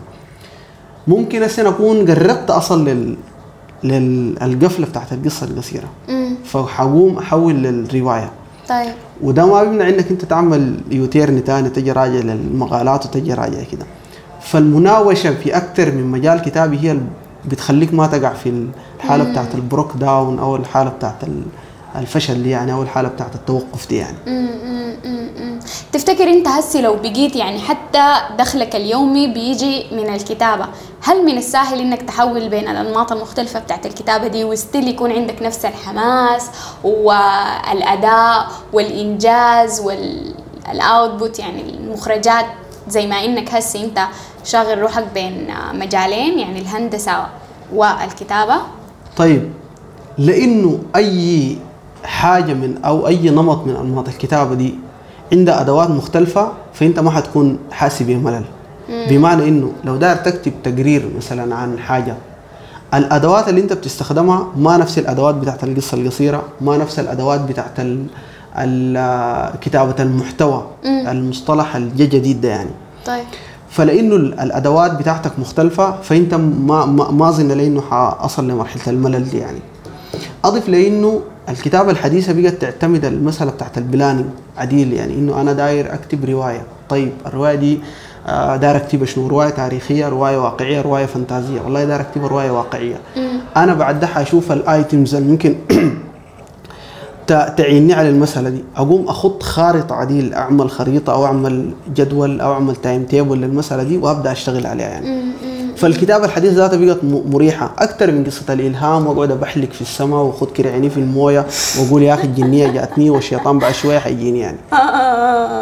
ممكن 1.07 1.43
هسه 1.43 1.69
اكون 1.69 2.11
قربت 2.11 2.49
أصل 2.49 2.85
لل 2.85 3.17
للقفلة 3.83 4.85
بتاعت 4.85 5.13
القصة 5.13 5.47
القصيرة. 5.47 5.87
فحقوم 6.45 7.17
أحول 7.17 7.53
للرواية. 7.53 8.31
طيب. 8.69 8.93
وده 9.21 9.45
ما 9.45 9.63
بيمنع 9.63 9.89
إنك 9.89 10.11
أنت 10.11 10.25
تعمل 10.25 10.75
U-turn 10.91 11.43
تاني 11.43 11.69
تجي 11.69 11.91
راجع 11.91 12.19
للمقالات 12.19 13.05
وتجي 13.05 13.33
راجع 13.33 13.63
كده. 13.71 13.85
فالمناوشة 14.41 15.33
في 15.33 15.57
أكثر 15.57 15.91
من 15.91 16.03
مجال 16.11 16.41
كتابي 16.41 16.79
هي 16.79 16.97
بتخليك 17.45 17.93
ما 17.93 18.07
تقع 18.07 18.33
في 18.33 18.65
الحالة 18.97 19.31
بتاعت 19.31 19.55
ال 19.55 19.61
broke 19.61 19.91
down 19.99 20.39
أو 20.39 20.55
الحالة 20.55 20.89
بتاعت 20.89 21.15
الفشل 21.95 22.43
دي 22.43 22.49
يعني 22.49 22.73
أو 22.73 22.81
الحاله 22.81 23.09
بتاعت 23.09 23.35
التوقف 23.35 23.89
دي 23.89 23.97
يعني. 23.97 24.17
تفتكر 25.93 26.23
أنت 26.23 26.47
هسي 26.47 26.81
لو 26.81 26.95
بقيت 26.95 27.35
يعني 27.35 27.59
حتى 27.59 28.13
دخلك 28.37 28.75
اليومي 28.75 29.27
بيجي 29.27 29.85
من 29.91 30.13
الكتابة 30.13 30.67
هل 31.01 31.25
من 31.25 31.37
السهل 31.37 31.79
إنك 31.79 32.01
تحول 32.01 32.49
بين 32.49 32.67
الأنماط 32.67 33.11
المختلفة 33.11 33.59
بتاعت 33.59 33.85
الكتابة 33.85 34.27
دي 34.27 34.43
و 34.43 34.51
still 34.51 34.87
يكون 34.87 35.11
عندك 35.11 35.41
نفس 35.41 35.65
الحماس 35.65 36.49
والأداء 36.83 38.47
والإنجاز 38.73 39.79
والاوتبوت 39.81 41.39
يعني 41.39 41.61
المخرجات 41.61 42.45
زي 42.87 43.07
ما 43.07 43.25
إنك 43.25 43.53
هسي 43.53 43.83
أنت 43.83 43.99
شاغل 44.43 44.81
روحك 44.81 45.05
بين 45.13 45.47
مجالين 45.73 46.39
يعني 46.39 46.59
الهندسة 46.59 47.27
والكتابة 47.73 48.55
طيب 49.17 49.51
لإنه 50.17 50.79
أي 50.95 51.57
حاجة 52.03 52.53
من 52.53 52.75
أو 52.85 53.07
أي 53.07 53.29
نمط 53.29 53.67
من 53.67 53.75
أنماط 53.75 54.07
الكتابة 54.07 54.55
دي 54.55 54.75
عندها 55.33 55.61
أدوات 55.61 55.89
مختلفة 55.89 56.51
فأنت 56.73 56.99
ما 56.99 57.11
حتكون 57.11 57.57
حاسس 57.71 58.03
بملل 58.03 58.43
بمعنى 59.09 59.47
إنه 59.47 59.71
لو 59.83 59.95
داير 59.95 60.15
تكتب 60.15 60.51
تقرير 60.63 61.09
مثلا 61.17 61.55
عن 61.55 61.79
حاجة 61.79 62.15
الأدوات 62.93 63.49
اللي 63.49 63.61
أنت 63.61 63.73
بتستخدمها 63.73 64.47
ما 64.57 64.77
نفس 64.77 64.97
الأدوات 64.99 65.35
بتاعت 65.35 65.63
القصة 65.63 65.97
القصيرة 65.97 66.43
ما 66.61 66.77
نفس 66.77 66.99
الأدوات 66.99 67.41
بتاعت 67.41 67.79
كتابة 69.61 69.95
المحتوى 70.03 70.65
المصطلح 70.85 71.75
الجديد 71.75 72.41
ده 72.41 72.49
يعني. 72.49 72.69
طيب. 73.05 73.23
فلإنه 73.69 74.15
ال- 74.15 74.39
الأدوات 74.39 74.91
بتاعتك 74.91 75.31
مختلفة 75.39 76.01
فأنت 76.01 76.33
ما 76.33 76.85
ما 76.85 77.11
ما 77.11 77.29
اظن 77.29 77.47
لإنه 77.47 77.81
حاصل 77.81 78.47
لمرحلة 78.47 78.81
الملل 78.87 79.29
دي 79.29 79.37
يعني. 79.37 79.59
أضف 80.45 80.69
لإنه 80.69 81.21
الكتابة 81.49 81.91
الحديثة 81.91 82.33
بقت 82.41 82.53
تعتمد 82.53 83.05
المسألة 83.05 83.51
بتاعت 83.51 83.77
البلاننج 83.77 84.25
عديل 84.57 84.93
يعني 84.93 85.13
إنه 85.13 85.41
أنا 85.41 85.53
داير 85.53 85.93
أكتب 85.93 86.25
رواية. 86.25 86.63
طيب 86.89 87.11
الرواية 87.25 87.55
دي 87.55 87.79
آه، 88.27 88.55
داير 88.55 88.75
أكتبها 88.75 89.05
شنو؟ 89.05 89.27
رواية 89.27 89.49
تاريخية 89.49 90.09
رواية 90.09 90.37
واقعية 90.37 90.81
رواية 90.81 91.05
فانتازية. 91.05 91.61
والله 91.61 91.83
داير 91.83 92.01
أكتبها 92.01 92.27
رواية 92.27 92.51
واقعية. 92.51 92.95
أنا 93.57 93.73
بعد 93.73 93.99
ده 93.99 94.07
حأشوف 94.07 94.51
ال 94.51 94.62
items 94.62 95.15
اللي 95.15 95.31
ممكن 95.31 95.55
تعيني 97.57 97.93
على 97.93 98.09
المسألة 98.09 98.49
دي. 98.49 98.63
أقوم 98.75 99.07
أخط 99.07 99.43
خارطة 99.43 99.95
عديل 99.95 100.33
أعمل 100.33 100.69
خريطة 100.69 101.13
أو 101.13 101.25
أعمل 101.25 101.71
جدول 101.95 102.41
أو 102.41 102.53
أعمل 102.53 102.75
time 102.75 103.03
table 103.03 103.37
للمسألة 103.37 103.83
دي 103.83 103.97
وأبدأ 103.97 104.31
أشتغل 104.31 104.65
عليها 104.67 104.87
يعني. 104.87 105.21
فالكتابة 105.81 106.25
الحديث 106.25 106.53
ذاتها 106.53 106.77
بقت 106.77 107.03
م- 107.03 107.23
مريحة. 107.33 107.71
أكثر 107.79 108.11
من 108.11 108.23
قصة 108.25 108.53
الإلهام 108.53 109.07
وأقعد 109.07 109.31
أبحلك 109.31 109.73
في 109.73 109.81
السماء 109.81 110.19
وأخد 110.19 110.51
كده 110.51 110.69
عيني 110.69 110.89
في 110.89 110.97
الموية 110.97 111.45
وأقول 111.79 112.03
يا 112.03 112.13
أخي 112.13 112.23
الجنية 112.23 112.67
جاتني 112.67 113.09
والشيطان 113.09 113.59
بعد 113.59 113.73
شوية 113.73 113.99
حيجيني 113.99 114.39
يعني. 114.39 114.57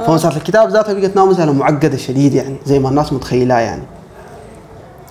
فمسألة 0.08 0.38
الكتابة 0.38 0.72
ذاتها 0.72 0.94
بقت 0.94 1.16
نوع 1.16 1.26
مسألة 1.26 1.54
معقدة 1.54 1.98
شديد 1.98 2.34
يعني 2.34 2.56
زي 2.66 2.80
ما 2.80 2.90
الناس 2.90 3.14
متخيلها 3.14 3.60
يعني. 3.60 3.84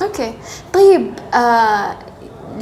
أوكي. 0.03 0.33
طيب 0.75 1.11
آه 1.35 1.93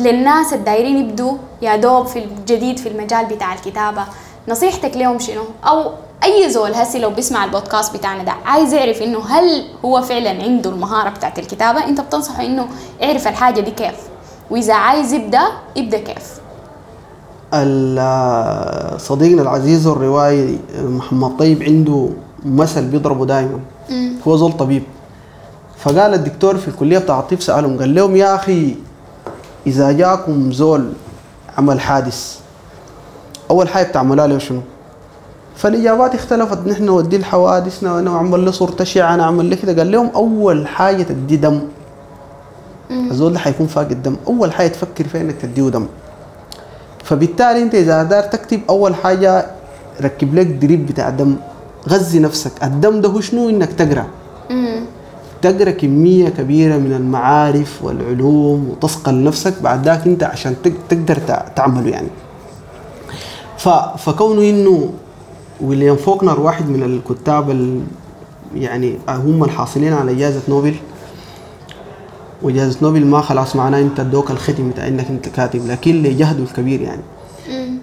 للناس 0.01 0.53
الدايرين 0.53 0.97
يبدوا 0.97 1.36
يا 1.62 1.76
دوب 1.76 2.07
في 2.07 2.24
الجديد 2.24 2.78
في 2.78 2.88
المجال 2.88 3.26
بتاع 3.26 3.55
الكتابة 3.55 4.03
نصيحتك 4.49 4.97
لهم 4.97 5.18
شنو؟ 5.18 5.42
أو 5.66 5.90
أي 6.24 6.50
زول 6.50 6.74
هسي 6.74 6.98
لو 6.98 7.10
بيسمع 7.10 7.44
البودكاست 7.44 7.96
بتاعنا 7.96 8.24
ده 8.24 8.32
عايز 8.44 8.72
يعرف 8.74 9.02
إنه 9.02 9.18
هل 9.26 9.64
هو 9.84 10.02
فعلا 10.02 10.30
عنده 10.42 10.70
المهارة 10.70 11.10
بتاعت 11.10 11.38
الكتابة 11.38 11.84
أنت 11.84 12.00
بتنصحه 12.00 12.44
إنه 12.44 12.68
يعرف 13.00 13.28
الحاجة 13.28 13.60
دي 13.60 13.70
كيف؟ 13.70 13.94
وإذا 14.50 14.74
عايز 14.74 15.12
يبدأ 15.12 15.42
يبدأ 15.76 15.98
كيف؟ 15.98 16.32
صديقنا 18.98 19.42
العزيز 19.42 19.86
الروائي 19.86 20.58
محمد 20.78 21.36
طيب 21.36 21.62
عنده 21.62 22.08
مثل 22.44 22.84
بيضربه 22.84 23.26
دائما 23.26 23.60
هو 24.28 24.36
زول 24.36 24.52
طبيب. 24.52 24.82
فقال 25.78 26.14
الدكتور 26.14 26.56
في 26.56 26.68
الكليه 26.68 26.98
بتاع 26.98 27.18
الطب 27.20 27.40
سألهم 27.40 27.78
قال 27.78 27.94
لهم 27.94 28.16
يا 28.16 28.34
أخي 28.34 28.74
إذا 29.66 29.92
جاكم 29.92 30.52
زول 30.52 30.92
عمل 31.58 31.80
حادث 31.80 32.38
أول 33.50 33.68
حاجة 33.68 33.86
بتعملها 33.86 34.26
له 34.26 34.38
شنو؟ 34.38 34.60
فالإجابات 35.57 36.14
اختلفت. 36.14 36.66
نحن 36.66 36.84
نودي 36.84 37.16
الحوادث 37.16 37.82
نعمل 37.84 38.44
له 38.44 38.50
صورة 38.50 38.76
اشعه 38.80 39.16
نعمل 39.16 39.50
له 39.50 39.57
كده. 39.57 39.72
قال 39.82 39.90
لهم 39.92 40.11
أول 40.14 40.66
حاجة 40.68 41.02
تدي 41.02 41.36
دم. 41.36 41.61
الزول 42.90 43.32
ده 43.32 43.38
حيكون 43.38 43.66
فاقد 43.66 44.02
دم. 44.02 44.16
أول 44.26 44.52
حاجة 44.52 44.68
تفكر 44.68 45.04
فيها 45.04 45.20
إنك 45.20 45.34
تديه 45.42 45.68
دم. 45.68 45.86
فبالتالي 47.04 47.62
أنت 47.62 47.74
إذا 47.74 48.02
دار 48.02 48.22
تكتب 48.22 48.61
أول 48.68 48.94
حاجة 48.94 49.46
ركب 50.02 50.34
لك 50.34 50.46
دريب 50.46 50.86
بتاع 50.86 51.11
دم. 51.11 51.36
غذي 51.88 52.18
نفسك. 52.18 52.52
الدم 52.62 53.00
ده 53.00 53.09
هو 53.09 53.20
شنو؟ 53.20 53.48
إنك 53.48 53.72
تقرأ. 53.72 54.07
تقرأ 55.42 55.70
كمية 55.70 56.28
كبيرة 56.28 56.76
من 56.76 56.92
المعارف 56.92 57.84
والعلوم 57.84 58.68
وتثقل 58.70 59.24
نفسك. 59.24 59.62
بعد 59.62 59.84
ذاك 59.84 60.07
أنت 60.07 60.22
عشان 60.24 60.54
تق- 60.64 60.86
تقدر 60.88 61.16
تع- 61.16 61.44
تعمله 61.57 61.90
يعني. 61.90 62.09
فكونه 63.98 64.42
إنه 64.50 64.90
ويليام 65.61 65.96
فوكنر 65.96 66.40
واحد 66.40 66.68
من 66.68 66.82
الكتاب 66.82 67.50
ال... 67.50 67.80
يعني 68.54 68.98
هم 69.09 69.44
الحاصلين 69.44 69.92
على 69.92 70.14
جائزة 70.14 70.40
نوبل. 70.48 70.74
وجائزة 72.42 72.78
نوبل 72.82 73.07
ما 73.07 73.20
خلاص 73.20 73.57
معناه 73.57 73.80
إنت 73.80 74.00
أدوك 74.00 74.30
الختم 74.30 74.70
بتاع 74.70 74.88
إنك 74.88 75.07
إنت 75.11 75.28
كاتب 75.28 75.66
لكن 75.66 76.02
لجهده 76.02 76.42
الكبير 76.44 76.80
يعني. 76.80 77.02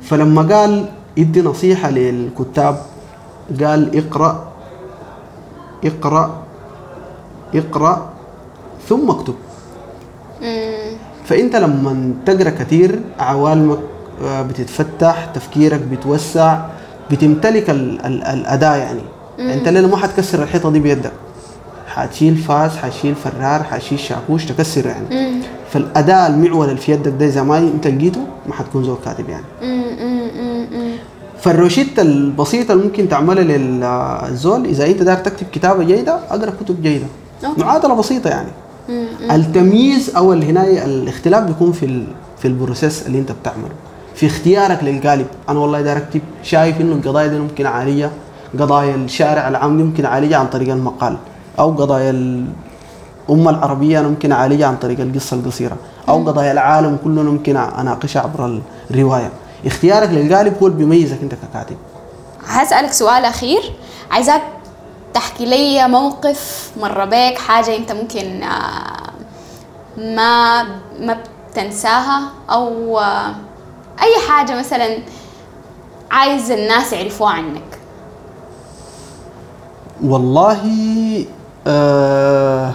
فلما 0.01 0.55
قال 0.55 0.85
يدي 1.17 1.41
نصيحة 1.41 1.89
للكتاب 1.89 2.81
قال 3.61 3.97
اقرأ 3.97 4.47
اقرأ 5.85 6.43
اقرأ 7.55 8.09
ثم 8.87 9.09
اكتب. 9.09 9.33
فإنت 11.25 11.55
لما 11.55 12.13
تقرأ 12.25 12.49
كثير 12.49 12.99
عوالمك 13.19 13.79
آه، 14.23 14.41
بتتفتح 14.41 15.25
تفكيرك 15.25 15.79
بيتوسع 15.81 16.65
بتمتلك 17.11 17.69
ال 17.69 18.05
ال 18.05 18.23
الأداة 18.23 18.75
يعني. 18.75 19.01
انت 19.39 19.67
الليلة 19.67 19.87
ما 19.87 19.97
حتكسر 19.97 20.43
الحيطة 20.43 20.71
دي 20.71 20.79
بيدك؟ 20.79 21.11
حتشيل 21.87 22.35
فاس 22.35 22.77
حتشيل 22.77 23.15
فرار 23.15 23.63
حتشيل 23.63 23.99
شاكوش 23.99 24.45
تكسر 24.45 24.85
يعني. 24.85 25.41
فالأداة 25.71 26.27
المعول 26.27 26.69
اللي 26.69 26.81
في 26.81 26.91
يدك 26.91 27.13
ده 27.19 27.25
اذا 27.25 27.43
ما 27.43 27.57
انت 27.57 27.87
لقيته 27.87 28.21
ما 28.47 28.53
حتكون 28.53 28.83
زول 28.83 28.97
كاتب 29.05 29.25
يعني. 29.29 29.45
فالروشتة 31.39 31.99
البسيطة 31.99 32.71
اللي 32.71 32.83
ممكن 32.83 33.09
تعملها 33.09 33.43
للزول 33.43 34.65
إذا 34.65 34.85
أنت 34.85 35.01
داير 35.01 35.17
تكتب 35.17 35.47
كتابة 35.53 35.83
جيدة 35.83 36.19
أقرأ 36.29 36.53
كتب 36.61 36.81
جيدة. 36.81 37.05
أوكي. 37.45 37.61
معادلة 37.61 37.93
بسيطة 37.93 38.29
يعني. 38.29 38.49
التمييز 39.31 40.15
اللي 40.17 40.45
هنا 40.45 40.85
الاختلاف 40.85 41.43
بيكون 41.43 41.71
في 41.71 42.03
في 42.39 42.47
ال 42.47 42.55
process 42.55 43.07
اللي 43.07 43.19
أنت 43.19 43.31
بتعمله. 43.31 43.71
في 44.15 44.27
اختيارك 44.27 44.83
للقالب. 44.83 45.27
أنا 45.49 45.59
والله 45.59 45.81
داير 45.81 45.97
أكتب 45.97 46.21
شايف 46.43 46.81
إنه 46.81 46.95
القضايا 46.95 47.27
دي 47.27 47.39
ممكن 47.39 47.65
أعالجها 47.65 48.09
قضايا 48.59 48.95
الشارع 48.95 49.47
العام 49.47 49.77
دي 49.77 49.83
ممكن 49.83 50.05
أعالجها 50.05 50.37
عن 50.37 50.47
طريق 50.47 50.73
المقال 50.73 51.17
أو 51.59 51.71
قضايا 51.71 52.09
الأمة 52.09 53.49
العربية 53.49 53.99
أنا 53.99 54.07
ممكن 54.07 54.31
أعالجها 54.31 54.67
عن 54.67 54.77
طريق 54.77 54.99
القصة 54.99 55.35
القصيرة 55.37 55.77
أو 56.09 56.17
قضايا 56.27 56.51
العالم 56.51 56.97
كله 57.03 57.21
ممكن 57.21 57.57
أناقشها 57.57 58.21
عبر 58.21 58.61
الرواية. 58.91 59.31
اختيارك 59.65 60.09
للقالب 60.09 60.57
هو 60.61 60.67
اللي 60.67 60.77
بيميزك 60.77 61.21
أنت 61.23 61.33
ككاتب. 61.35 61.77
هسألك 62.47 62.91
سؤال 62.91 63.25
أخير. 63.25 63.61
عايزاك 64.11 64.41
تحكي 65.13 65.45
لي 65.45 65.87
موقف 65.87 66.71
مر 66.81 67.05
بيك 67.05 67.37
حاجة 67.37 67.75
أنت 67.77 67.91
ممكن 67.91 68.43
آه، 68.43 69.13
ما 69.97 70.63
ما 70.99 71.17
بتنساها 71.51 72.21
أو 72.49 72.99
أي 74.01 74.27
حاجة 74.29 74.59
مثلا 74.59 74.97
عايز 76.11 76.51
الناس 76.51 76.93
يعرفوها 76.93 77.31
عنك. 77.31 77.79
والله 80.03 80.61
آه 81.67 82.71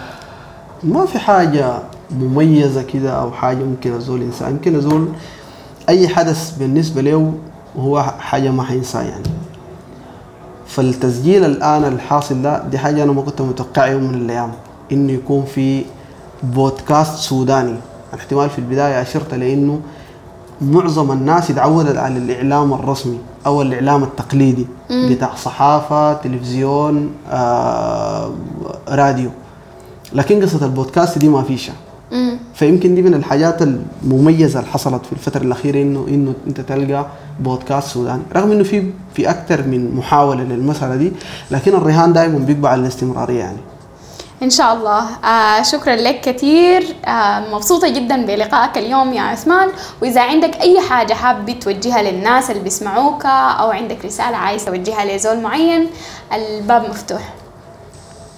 ما 0.82 1.06
في 1.06 1.18
حاجة 1.18 1.78
مميزة 2.10 2.82
كده 2.82 3.10
أو 3.10 3.32
حاجة 3.32 3.56
ممكن 3.64 3.96
أزول 3.96 4.22
إنسان. 4.22 4.50
يمكن 4.50 4.76
أزول 4.76 5.08
أي 5.88 6.08
حدث 6.08 6.50
بالنسبة 6.58 7.02
له 7.02 7.34
هو 7.78 8.02
حاجة 8.02 8.50
ما 8.50 8.62
حينساه 8.62 9.02
يعني. 9.02 9.28
فالتسجيل 10.66 11.44
الآن 11.44 11.84
الحاصل 11.84 12.42
ده 12.42 12.62
دي 12.62 12.78
حاجة 12.78 13.02
أنا 13.02 13.12
ما 13.12 13.22
كنت 13.22 13.40
متوقع 13.42 13.86
يوم 13.86 14.02
من 14.02 14.14
الأيام 14.14 14.52
إنه 14.92 15.12
يكون 15.12 15.44
في 15.44 15.84
بودكاست 16.42 17.14
سوداني. 17.14 17.74
الاحتمال 18.14 18.50
في 18.50 18.58
البداية 18.58 19.02
أشرت 19.02 19.34
لأنه 19.34 19.80
معظم 20.60 21.12
الناس 21.12 21.50
اتعودت 21.50 21.96
على 21.96 22.18
الإعلام 22.18 22.72
الرسمي 22.72 23.18
أو 23.46 23.62
الإعلام 23.62 24.02
التقليدي 24.02 24.66
بتاع 24.90 25.34
صحافة 25.34 26.12
تلفزيون 26.12 27.10
آه، 27.30 28.30
راديو. 28.88 29.30
لكن 30.12 30.42
قصة 30.42 30.66
البودكاست 30.66 31.18
دي 31.18 31.28
ما 31.28 31.42
فيش. 31.42 31.70
فيمكن 32.54 32.94
دي 32.94 33.02
من 33.02 33.14
الحاجات 33.14 33.62
المميزة 33.62 34.58
اللي 34.60 34.70
حصلت 34.70 35.06
في 35.06 35.12
الفترة 35.12 35.42
الأخيرة 35.42 35.82
إنه 35.82 36.06
إنه 36.08 36.34
أنت 36.46 36.60
تلقى 36.60 37.06
بودكاست 37.40 37.88
سوداني. 37.88 38.22
رغم 38.36 38.52
إنه 38.52 38.62
في 38.62 38.90
في 39.14 39.30
أكثر 39.30 39.62
من 39.66 39.94
محاولة 39.94 40.42
للمسألة 40.44 40.96
دي 40.96 41.12
لكن 41.50 41.74
الرهان 41.74 42.12
دائما 42.12 42.38
بيقبع 42.38 42.68
على 42.68 42.80
الاستمرارية 42.80 43.38
يعني. 43.38 43.58
إن 44.42 44.50
شاء 44.50 44.74
الله. 44.74 45.02
آه 45.24 45.62
شكرا 45.62 45.96
لك 45.96 46.20
كثير. 46.20 46.82
آه 47.06 47.54
مبسوطة 47.54 47.88
جدا 47.88 48.26
بلقائك 48.26 48.78
اليوم 48.78 49.12
يا 49.12 49.22
عثمان. 49.22 49.68
وإذا 50.02 50.22
عندك 50.22 50.56
أي 50.60 50.80
حاجة 50.80 51.14
حابة 51.14 51.52
توجهها 51.52 52.02
للناس 52.02 52.50
اللي 52.50 52.62
بيسمعوك 52.62 53.26
أو 53.26 53.70
عندك 53.70 54.04
رسالة 54.04 54.36
عايز 54.36 54.64
توجهها 54.64 55.16
لزول 55.16 55.40
معين 55.40 55.86
الباب 56.32 56.90
مفتوح. 56.90 57.34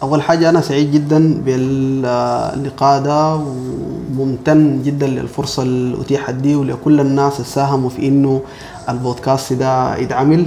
أول 0.03 0.23
حاجة 0.23 0.49
أنا 0.49 0.61
سعيد 0.61 0.93
جدا 0.93 1.43
باللقاء 1.45 3.01
ده 3.03 3.35
وممتن 3.35 4.83
جدا 4.83 5.07
للفرصة 5.07 5.63
اللي 5.63 6.01
أتيحت 6.03 6.35
دي 6.35 6.57
ولكل 6.57 7.01
الناس 7.01 7.35
اللي 7.35 7.45
ساهموا 7.47 7.91
في 7.91 8.09
إنه 8.09 8.41
البودكاست 8.89 9.53
ده 9.53 9.97
يتعمل. 9.97 10.47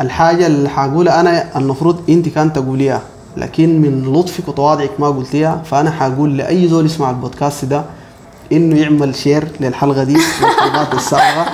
الحاجة 0.00 0.46
اللي 0.46 0.68
حقولها 0.68 1.20
أنا 1.20 1.58
المفروض 1.58 2.02
أنت 2.08 2.28
كانت 2.28 2.58
تقوليها. 2.58 3.00
لكن 3.36 3.80
من 3.80 4.12
لطفك 4.12 4.48
وتواضعك 4.48 4.90
ما 4.98 5.08
قلتيها 5.08 5.62
فأنا 5.64 5.90
حقول 5.90 6.36
لأي 6.36 6.68
زول 6.68 6.86
يسمع 6.86 7.10
البودكاست 7.10 7.64
ده 7.64 7.84
إنه 8.52 8.78
يعمل 8.80 9.14
share 9.14 9.48
للحلقة 9.60 10.04
دي 10.04 10.14
والحلقات 10.42 10.94
السابقة 10.94 11.46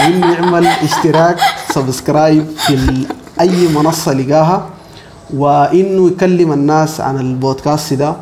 وإنه 0.00 0.32
يعمل 0.32 0.66
اشتراك 0.66 1.38
subscribe 1.74 2.46
في 2.66 3.06
أي 3.40 3.68
منصة 3.68 4.12
لقاها 4.12 4.68
وإنه 5.34 6.08
يكلم 6.08 6.52
الناس 6.52 7.00
عن 7.00 7.18
البودكاست 7.18 7.92
ده. 7.94 8.16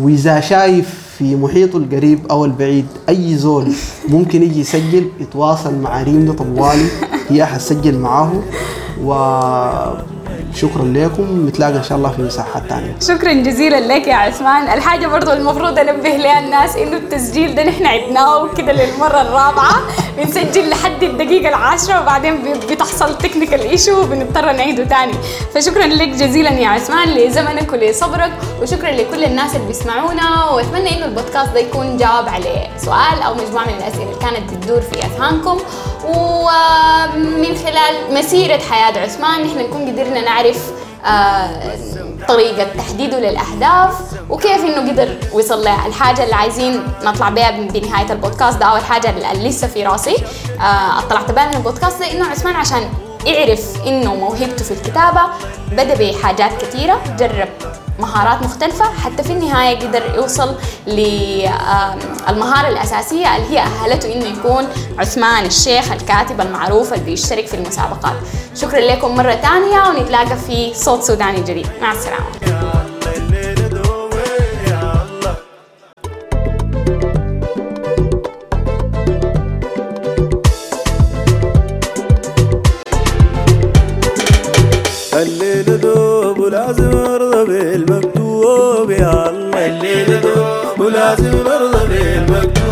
وإذا 0.00 0.40
شايف 0.40 1.04
في 1.18 1.36
محيطه 1.36 1.76
القريب 1.76 2.26
أو 2.30 2.44
البعيد 2.44 2.86
أي 3.08 3.36
زول 3.36 3.72
ممكن 4.08 4.42
يجي 4.42 4.60
يسجل 4.60 5.08
يتواصل 5.20 5.74
مع 5.74 6.02
ريم 6.02 6.24
ده 6.26 6.32
طوالي 6.32 6.88
هي 7.28 7.46
حتسجل 7.46 7.98
معاه 7.98 8.32
وشكرا 9.02 10.84
لكم. 10.84 11.46
نتلاقى 11.48 11.76
إن 11.76 11.82
شاء 11.82 11.98
الله 11.98 12.10
في 12.10 12.22
مساحات 12.22 12.62
تانية 12.68 12.94
شكرا 13.00 13.32
جزيلا 13.32 13.80
لك 13.80 14.08
يا 14.08 14.14
عثمان. 14.14 14.62
الحاجة 14.62 15.06
برضو 15.06 15.32
المفروض 15.32 15.78
أنبه 15.78 16.08
لها 16.08 16.38
الناس 16.38 16.76
إنه 16.76 16.96
التسجيل 16.96 17.54
ده 17.54 17.64
نحن 17.64 17.86
عدناه 17.86 18.54
كده 18.54 18.72
للمرة 18.72 19.20
الرابعة. 19.20 19.74
بنسجل 20.18 20.70
لحد 20.70 21.02
الدقيقة 21.02 21.48
العاشرة 21.48 22.00
وبعدين 22.00 22.42
بتحصل 22.70 23.18
technical 23.18 23.60
issue 23.60 24.00
وبنضطر 24.02 24.52
نعيده 24.52 24.84
تاني. 24.84 25.12
فشكرا 25.54 25.86
لك 25.86 26.08
جزيلا 26.08 26.50
يا 26.50 26.68
عثمان 26.68 27.08
لزمنك 27.08 27.72
ولصبرك. 27.72 28.32
وشكرا 28.62 28.90
لكل 28.90 29.24
الناس 29.24 29.56
اللي 29.56 29.66
بيسمعونا. 29.66 30.44
وأتمنى 30.44 30.96
إنه 30.96 31.04
البودكاست 31.04 31.52
ده 31.54 31.60
يكون 31.60 31.96
جاوب 31.96 32.28
على 32.28 32.68
سؤال 32.78 33.22
أو 33.26 33.34
مجموعة 33.34 33.64
من 33.64 33.74
الأسئلة 33.78 34.02
اللي 34.02 34.18
كانت 34.20 34.50
بتدور 34.50 34.80
في 34.80 34.98
أذهانكم. 35.06 35.58
ومن 36.04 37.56
خلال 37.56 38.14
مسيرة 38.14 38.58
حياة 38.70 39.02
عثمان 39.02 39.42
نحن 39.42 39.58
نكون 39.58 39.88
قدرنا 39.88 40.20
نعرف 40.20 40.70
آه، 41.06 41.76
طريقة 42.28 42.66
تحديده 42.78 43.18
للأهداف 43.18 43.94
وكيف 44.30 44.64
إنه 44.64 44.90
قدر 44.92 45.08
وصل 45.32 45.64
لها 45.64 45.86
الحاجة 45.86 46.24
اللي 46.24 46.34
عايزين 46.34 46.82
نطلع 47.02 47.28
بها 47.28 47.50
بنهاية 47.50 48.12
البودكاست 48.12 48.58
ده 48.58 48.66
أو 48.66 48.76
الحاجة 48.76 49.10
اللي 49.10 49.48
لسه 49.48 49.66
في 49.66 49.82
راسي 49.86 50.16
آه، 50.60 51.00
طلعت 51.00 51.30
بها 51.30 51.48
من 51.48 51.54
البودكاست 51.54 52.00
ده 52.00 52.10
إنه 52.12 52.30
عثمان 52.30 52.56
عشان 52.56 52.88
يعرف 53.26 53.86
إنه 53.86 54.14
موهبته 54.14 54.64
في 54.64 54.70
الكتابة 54.70 55.20
بدأ 55.72 55.94
بحاجات 56.12 56.62
كثيرة 56.62 57.00
جرب 57.18 57.48
مهارات 57.98 58.42
مختلفة 58.42 58.84
حتى 58.84 59.22
في 59.22 59.32
النهاية 59.32 59.78
قدر 59.78 60.14
يوصل 60.14 60.54
للمهارة 60.86 62.68
الأساسية 62.68 63.36
اللي 63.36 63.50
هي 63.50 63.58
أهلته 63.58 64.12
إنه 64.12 64.24
يكون 64.24 64.68
عثمان 64.98 65.44
الشيخ 65.44 65.92
الكاتب 65.92 66.40
المعروف 66.40 66.92
اللي 66.92 67.04
بيشترك 67.04 67.46
في 67.46 67.54
المسابقات. 67.54 68.16
شكرا 68.54 68.80
لكم 68.80 69.14
مرة 69.16 69.34
تانية 69.34 69.88
ونتلاقى 69.88 70.36
في 70.36 70.74
صوت 70.74 71.02
سوداني 71.02 71.40
جديد. 71.40 71.68
مع 71.82 71.92
السلامة. 71.92 72.73
الليل 89.74 90.20
دوب 90.20 90.80
ولازم 90.80 91.44
برضى 91.44 91.84
للبكر 91.94 92.63